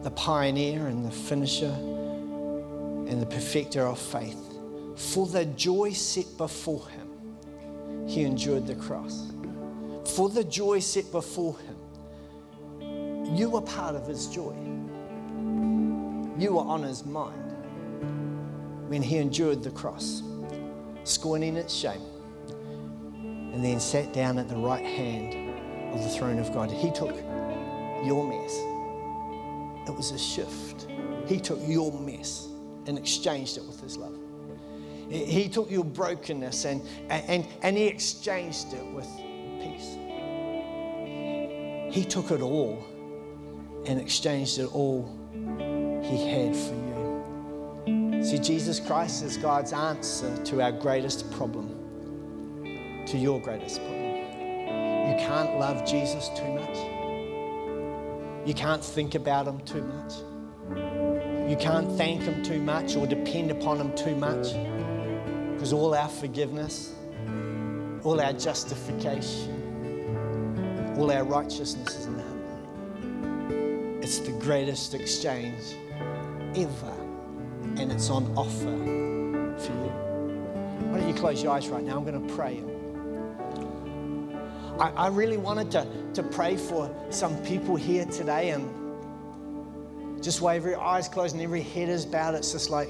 the 0.03 0.11
pioneer 0.11 0.87
and 0.87 1.05
the 1.05 1.11
finisher 1.11 1.73
and 1.73 3.21
the 3.21 3.27
perfecter 3.27 3.87
of 3.87 3.99
faith. 3.99 4.39
For 4.97 5.27
the 5.27 5.45
joy 5.45 5.93
set 5.93 6.37
before 6.37 6.89
him, 6.89 7.09
he 8.09 8.23
endured 8.23 8.67
the 8.67 8.75
cross. 8.75 9.33
For 10.15 10.29
the 10.29 10.45
joy 10.45 10.81
set 10.81 11.11
before 11.13 11.57
him, 11.59 11.77
you 13.37 13.49
were 13.49 13.63
part 13.63 13.95
of 13.95 14.07
his 14.07 14.27
joy. 14.27 14.55
You 16.39 16.55
were 16.55 16.63
on 16.63 16.83
his 16.83 17.05
mind 17.05 17.39
when 18.89 19.03
he 19.03 19.19
endured 19.19 19.63
the 19.63 19.71
cross, 19.71 20.23
scorning 21.05 21.57
its 21.57 21.73
shame, 21.73 22.03
and 23.55 23.65
then 23.65 23.79
sat 23.79 24.13
down 24.13 24.39
at 24.39 24.49
the 24.49 24.57
right 24.57 24.85
hand 24.85 25.95
of 25.95 26.03
the 26.03 26.09
throne 26.09 26.39
of 26.39 26.53
God. 26.53 26.71
He 26.71 26.91
took 26.91 27.15
your 28.05 28.27
mess. 28.29 28.72
It 29.87 29.95
was 29.95 30.13
a 30.13 30.19
shift. 30.19 30.87
He 31.27 31.41
took 31.41 31.59
your 31.67 31.93
mess 31.93 32.49
and 32.87 32.99
exchanged 32.99 33.59
it 33.59 33.65
with 33.65 33.81
his 33.81 33.97
love. 33.97 34.17
He 35.09 35.49
took 35.49 35.71
your 35.71 35.85
brokenness 35.85 36.65
and, 36.65 36.83
and, 37.09 37.47
and 37.63 37.77
he 37.77 37.87
exchanged 37.87 38.73
it 38.73 38.87
with 38.87 39.09
peace. 39.61 39.97
He 41.95 42.05
took 42.05 42.31
it 42.31 42.41
all 42.41 42.83
and 43.87 44.01
exchanged 44.01 44.59
it 44.59 44.75
all 44.75 45.05
he 46.03 46.27
had 46.27 46.57
for 46.57 46.75
you. 46.75 48.23
See, 48.25 48.39
Jesus 48.39 48.81
Christ 48.81 49.23
is 49.25 49.37
God's 49.37 49.73
answer 49.73 50.35
to 50.45 50.63
our 50.63 50.73
greatest 50.73 51.31
problem, 51.33 53.05
to 53.07 53.19
your 53.19 53.41
greatest 53.41 53.81
problem. 53.81 54.03
You 55.11 55.17
can't 55.19 55.59
love 55.59 55.85
Jesus 55.85 56.31
too 56.31 56.55
much. 56.55 57.02
You 58.45 58.55
can't 58.55 58.85
think 58.85 59.15
about 59.15 59.47
him 59.47 59.61
too 59.61 59.83
much. 59.83 60.15
You 61.49 61.57
can't 61.57 61.91
thank 61.97 62.23
him 62.23 62.43
too 62.43 62.61
much 62.61 62.97
or 62.97 63.07
depend 63.07 63.51
upon 63.51 63.79
him 63.79 63.95
too 63.95 64.17
much. 64.17 64.55
Because 65.53 65.73
all 65.73 65.95
our 65.95 66.09
forgiveness, 66.09 66.93
all 68.03 68.21
our 68.21 68.33
justification, 68.33 70.97
all 70.99 71.13
our 71.13 71.25
righteousness 71.25 71.97
is 71.97 72.07
in 72.07 72.19
him. 72.19 74.01
It's 74.03 74.19
the 74.19 74.33
greatest 74.33 74.95
exchange 74.95 75.77
ever. 76.57 76.95
And 77.77 77.93
it's 77.93 78.11
on 78.11 78.27
offer 78.37 78.77
for 79.57 79.73
you. 79.73 79.93
Why 80.91 80.99
don't 80.99 81.09
you 81.09 81.15
close 81.15 81.41
your 81.43 81.53
eyes 81.53 81.69
right 81.69 81.85
now? 81.85 81.97
I'm 81.97 82.05
going 82.05 82.27
to 82.27 82.35
pray. 82.35 82.61
I, 84.83 84.91
I 84.97 85.07
really 85.09 85.37
wanted 85.37 85.71
to, 85.71 85.87
to 86.15 86.25
pray 86.25 86.57
for 86.57 86.93
some 87.11 87.37
people 87.45 87.77
here 87.77 88.05
today 88.05 88.51
and 88.51 88.69
just 90.21 90.41
while 90.41 90.57
every 90.57 90.75
eye's 90.75 91.07
closed 91.07 91.35
and 91.35 91.43
every 91.43 91.63
head 91.63 91.89
is 91.89 92.05
bowed, 92.05 92.35
it's 92.35 92.51
just 92.51 92.69
like 92.69 92.89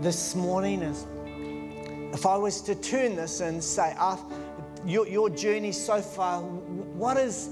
this 0.00 0.34
morning 0.34 0.82
is 0.82 1.06
if 2.12 2.26
I 2.26 2.36
was 2.36 2.60
to 2.62 2.74
turn 2.74 3.14
this 3.14 3.40
and 3.40 3.62
say, 3.62 3.94
ah, 3.98 4.20
your, 4.84 5.06
your 5.06 5.30
journey 5.30 5.70
so 5.70 6.00
far, 6.00 6.42
what 6.42 7.16
is 7.16 7.50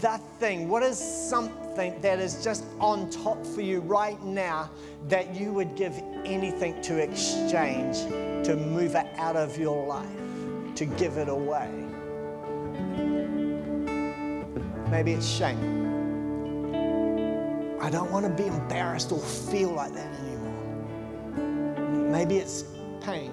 that 0.00 0.20
thing? 0.40 0.68
What 0.68 0.82
is 0.82 0.98
something 0.98 2.00
that 2.00 2.18
is 2.18 2.42
just 2.42 2.64
on 2.80 3.08
top 3.10 3.46
for 3.46 3.60
you 3.60 3.80
right 3.82 4.20
now 4.24 4.68
that 5.06 5.32
you 5.32 5.52
would 5.52 5.76
give 5.76 5.94
anything 6.24 6.82
to 6.82 6.98
exchange, 6.98 7.98
to 8.44 8.56
move 8.56 8.96
it 8.96 9.06
out 9.16 9.36
of 9.36 9.56
your 9.56 9.86
life, 9.86 10.74
to 10.74 10.86
give 10.86 11.18
it 11.18 11.28
away? 11.28 11.85
Maybe 14.90 15.12
it's 15.12 15.26
shame. 15.26 15.84
I 17.80 17.90
don't 17.90 18.10
want 18.10 18.24
to 18.26 18.42
be 18.42 18.48
embarrassed 18.48 19.12
or 19.12 19.18
feel 19.18 19.70
like 19.70 19.92
that 19.94 20.12
anymore. 20.20 22.10
Maybe 22.10 22.38
it's 22.38 22.64
pain. 23.00 23.32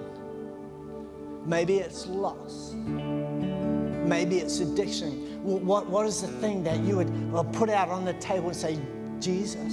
Maybe 1.46 1.78
it's 1.78 2.06
loss. 2.06 2.72
Maybe 2.74 4.38
it's 4.38 4.60
addiction. 4.60 5.42
What, 5.42 5.88
what 5.88 6.06
is 6.06 6.20
the 6.20 6.28
thing 6.28 6.62
that 6.64 6.80
you 6.80 6.96
would 6.96 7.52
put 7.52 7.68
out 7.70 7.88
on 7.88 8.04
the 8.04 8.14
table 8.14 8.48
and 8.48 8.56
say, 8.56 8.78
Jesus, 9.20 9.72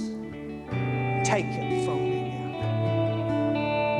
take 1.24 1.46
it 1.46 1.84
from 1.84 2.04
me? 2.04 2.11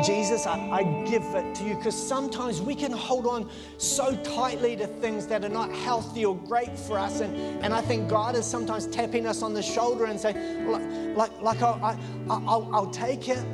Jesus, 0.03 0.47
I, 0.47 0.59
I 0.71 0.83
give 1.05 1.23
it 1.35 1.55
to 1.57 1.65
you 1.65 1.77
because 1.77 1.95
sometimes 1.95 2.61
we 2.61 2.75
can 2.75 2.93
hold 2.93 3.27
on 3.27 3.49
so 3.79 4.17
tightly 4.23 4.77
to 4.77 4.87
things 4.87 5.27
that 5.29 5.45
are 5.45 5.49
not 5.49 5.71
healthy 5.73 6.25
or 6.25 6.37
great 6.37 6.79
for 6.79 6.99
us. 6.99 7.21
And, 7.21 7.37
and 7.65 7.73
I 7.73 7.81
think 7.81 8.09
God 8.09 8.35
is 8.35 8.45
sometimes 8.45 8.87
tapping 8.87 9.27
us 9.27 9.43
on 9.43 9.55
the 9.55 9.63
shoulder 9.63 10.07
and 10.07 10.19
saying, 10.19 10.69
like, 10.69 10.83
like, 11.17 11.43
like 11.43 11.63
I'll, 11.63 11.85
I, 11.85 11.97
I'll, 12.29 12.69
I'll 12.73 12.91
take 12.91 13.29
it. 13.29 13.45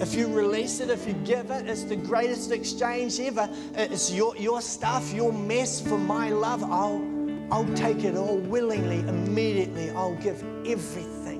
If 0.00 0.14
you 0.14 0.26
release 0.26 0.80
it, 0.80 0.90
if 0.90 1.06
you 1.06 1.12
give 1.24 1.50
it, 1.50 1.68
it's 1.68 1.84
the 1.84 1.96
greatest 1.96 2.50
exchange 2.50 3.20
ever. 3.20 3.48
It's 3.74 4.10
your, 4.10 4.36
your 4.36 4.60
stuff, 4.60 5.12
your 5.12 5.32
mess 5.32 5.80
for 5.80 5.98
my 5.98 6.30
love. 6.30 6.64
I'll, 6.64 7.04
I'll 7.50 7.74
take 7.74 8.04
it 8.04 8.16
all 8.16 8.38
willingly, 8.38 9.00
immediately. 9.00 9.90
I'll 9.90 10.16
give 10.16 10.42
everything 10.66 11.33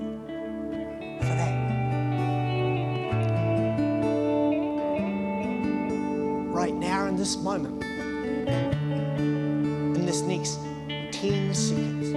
this 7.25 7.37
moment, 7.39 7.83
in 9.97 10.05
this 10.05 10.21
next 10.21 10.59
10 11.13 11.55
seconds, 11.55 12.13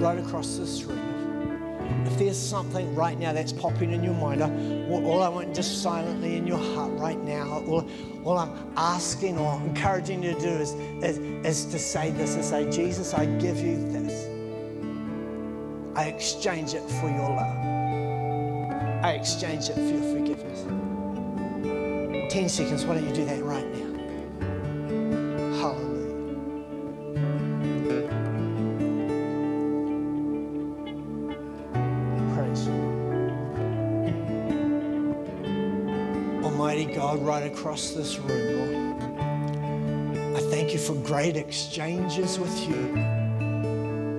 right 0.00 0.18
across 0.18 0.56
this 0.56 0.84
room. 0.84 2.06
If 2.06 2.16
there's 2.18 2.38
something 2.38 2.94
right 2.94 3.18
now 3.18 3.34
that's 3.34 3.52
popping 3.52 3.92
in 3.92 4.02
your 4.02 4.14
mind, 4.14 4.40
all 4.40 5.22
I 5.22 5.28
want 5.28 5.54
just 5.54 5.82
silently 5.82 6.36
in 6.36 6.46
your 6.46 6.56
heart 6.56 6.92
right 6.92 7.18
now, 7.18 7.62
all, 7.68 7.86
all 8.24 8.38
I'm 8.38 8.72
asking 8.78 9.36
or 9.36 9.60
encouraging 9.60 10.22
you 10.22 10.32
to 10.32 10.40
do 10.40 10.48
is, 10.48 10.72
is, 11.04 11.18
is 11.18 11.66
to 11.66 11.78
say 11.78 12.12
this 12.12 12.34
and 12.34 12.42
say, 12.42 12.70
Jesus, 12.70 13.12
I 13.12 13.26
give 13.26 13.58
you 13.58 13.76
this. 13.92 14.26
I 15.94 16.04
exchange 16.04 16.72
it 16.72 16.88
for 16.92 17.10
your 17.10 17.28
love. 17.28 19.04
I 19.04 19.12
exchange 19.20 19.68
it 19.68 19.74
for 19.74 19.80
your 19.80 20.00
forgiveness. 20.00 20.19
10 22.30 22.48
seconds. 22.48 22.84
Why 22.84 22.94
don't 22.94 23.08
you 23.08 23.12
do 23.12 23.24
that 23.24 23.42
right 23.42 23.66
now? 23.74 23.90
Hallelujah. 25.58 26.06
Praise 32.32 32.66
you. 32.68 32.78
Almighty 36.44 36.84
God, 36.84 37.18
right 37.18 37.50
across 37.50 37.90
this 37.90 38.16
room, 38.20 38.58
Lord, 38.60 38.76
I 40.36 40.40
thank 40.50 40.72
you 40.72 40.78
for 40.78 40.94
great 40.94 41.36
exchanges 41.36 42.38
with 42.38 42.56
you 42.68 42.94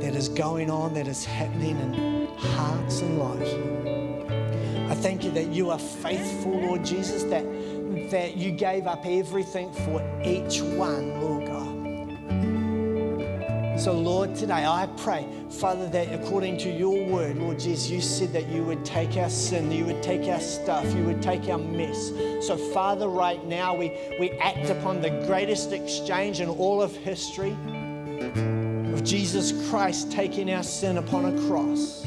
that 0.01 0.15
is 0.15 0.27
going 0.27 0.69
on, 0.69 0.93
that 0.95 1.07
is 1.07 1.23
happening 1.23 1.79
in 1.79 2.27
hearts 2.35 2.99
and 2.99 3.17
lives. 3.17 3.53
I 4.91 4.95
thank 4.95 5.23
you 5.23 5.31
that 5.31 5.47
you 5.47 5.69
are 5.69 5.79
faithful, 5.79 6.59
Lord 6.59 6.83
Jesus, 6.83 7.23
that 7.23 7.45
that 8.11 8.37
you 8.37 8.51
gave 8.51 8.87
up 8.87 9.05
everything 9.05 9.71
for 9.71 10.01
each 10.23 10.61
one, 10.61 11.19
Lord 11.21 11.47
God. 11.47 11.81
So, 13.79 13.93
Lord, 13.93 14.35
today 14.35 14.63
I 14.65 14.87
pray, 14.97 15.25
Father, 15.49 15.89
that 15.89 16.13
according 16.13 16.57
to 16.59 16.69
your 16.69 17.03
word, 17.05 17.37
Lord 17.37 17.57
Jesus, 17.57 17.89
you 17.89 17.99
said 17.99 18.31
that 18.33 18.47
you 18.47 18.63
would 18.63 18.85
take 18.85 19.17
our 19.17 19.29
sin, 19.29 19.71
you 19.71 19.85
would 19.85 20.03
take 20.03 20.29
our 20.29 20.39
stuff, 20.39 20.85
you 20.93 21.03
would 21.05 21.23
take 21.23 21.49
our 21.49 21.57
mess. 21.57 22.11
So, 22.45 22.57
Father, 22.57 23.07
right 23.07 23.43
now 23.47 23.73
we, 23.73 23.97
we 24.19 24.29
act 24.31 24.69
upon 24.69 25.01
the 25.01 25.09
greatest 25.25 25.71
exchange 25.71 26.41
in 26.41 26.49
all 26.49 26.79
of 26.79 26.95
history 26.95 27.55
of 28.93 29.03
Jesus 29.03 29.67
Christ 29.71 30.11
taking 30.11 30.53
our 30.53 30.63
sin 30.63 30.97
upon 30.97 31.25
a 31.25 31.47
cross 31.47 32.00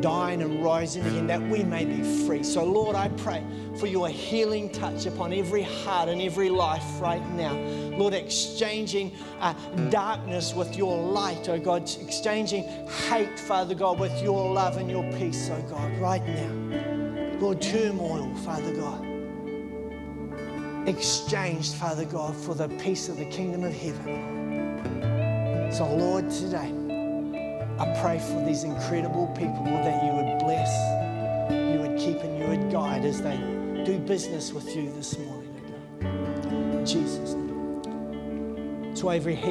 dying 0.00 0.42
and 0.42 0.62
rising 0.62 1.04
again, 1.06 1.26
that 1.26 1.40
we 1.40 1.62
may 1.62 1.84
be 1.84 2.02
free. 2.26 2.42
So, 2.42 2.64
Lord, 2.64 2.96
I 2.96 3.08
pray 3.08 3.44
for 3.78 3.86
your 3.86 4.08
healing 4.08 4.70
touch 4.70 5.06
upon 5.06 5.32
every 5.32 5.62
heart 5.62 6.08
and 6.08 6.20
every 6.20 6.48
life 6.48 7.00
right 7.00 7.24
now. 7.32 7.54
Lord, 7.96 8.14
exchanging 8.14 9.12
uh, 9.40 9.54
darkness 9.90 10.54
with 10.54 10.76
your 10.76 10.96
light, 10.98 11.48
oh 11.48 11.58
God, 11.58 11.82
exchanging 12.00 12.64
hate, 13.08 13.38
Father 13.38 13.74
God, 13.74 13.98
with 13.98 14.22
your 14.22 14.52
love 14.52 14.76
and 14.76 14.90
your 14.90 15.04
peace, 15.12 15.50
oh 15.50 15.62
God, 15.62 15.96
right 15.98 16.26
now. 16.26 16.52
Lord, 17.38 17.60
turmoil, 17.60 18.34
Father 18.36 18.74
God, 18.74 19.04
exchanged, 20.88 21.74
Father 21.74 22.04
God, 22.04 22.34
for 22.34 22.54
the 22.54 22.68
peace 22.80 23.08
of 23.08 23.18
the 23.18 23.26
kingdom 23.26 23.64
of 23.64 23.74
heaven. 23.74 25.72
So, 25.72 25.84
Lord, 25.94 26.30
today, 26.30 26.72
I 27.78 27.84
pray 28.00 28.18
for 28.18 28.42
these 28.44 28.64
incredible 28.64 29.26
people, 29.36 29.64
that 29.64 30.02
you 30.04 30.12
would 30.12 30.38
bless, 30.38 30.72
you 31.50 31.78
would 31.80 31.98
keep, 31.98 32.22
and 32.22 32.38
you 32.38 32.46
would 32.48 32.72
guide 32.72 33.04
as 33.04 33.20
they 33.20 33.36
do 33.84 33.98
business 33.98 34.52
with 34.52 34.74
you 34.74 34.90
this 34.92 35.18
morning, 35.18 36.86
Jesus'. 36.86 37.36
So 38.98 39.10
every 39.10 39.34